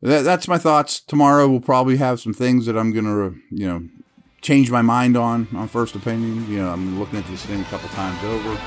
that, 0.00 0.22
that's 0.22 0.48
my 0.48 0.58
thoughts. 0.58 1.00
Tomorrow 1.00 1.48
we'll 1.48 1.60
probably 1.60 1.96
have 1.98 2.20
some 2.20 2.34
things 2.34 2.66
that 2.66 2.76
I'm 2.76 2.92
gonna, 2.92 3.34
you 3.50 3.66
know, 3.66 3.88
change 4.40 4.70
my 4.70 4.82
mind 4.82 5.16
on 5.16 5.48
on 5.54 5.68
first 5.68 5.94
opinion. 5.94 6.50
You 6.50 6.58
know, 6.58 6.70
I'm 6.70 6.98
looking 6.98 7.18
at 7.18 7.26
this 7.26 7.46
thing 7.46 7.60
a 7.60 7.64
couple 7.64 7.88
times 7.90 8.22
over. 8.24 8.60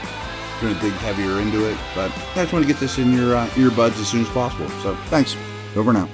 Going 0.62 0.74
to 0.74 0.80
dig 0.80 0.94
heavier 0.94 1.42
into 1.42 1.70
it, 1.70 1.78
but 1.94 2.10
I 2.32 2.44
just 2.44 2.54
want 2.54 2.64
to 2.64 2.72
get 2.72 2.80
this 2.80 2.98
in 2.98 3.12
your 3.12 3.36
uh, 3.36 3.46
earbuds 3.50 4.00
as 4.00 4.08
soon 4.08 4.22
as 4.22 4.30
possible. 4.30 4.70
So 4.82 4.96
thanks. 5.10 5.36
Over 5.76 5.92
now. 5.92 6.08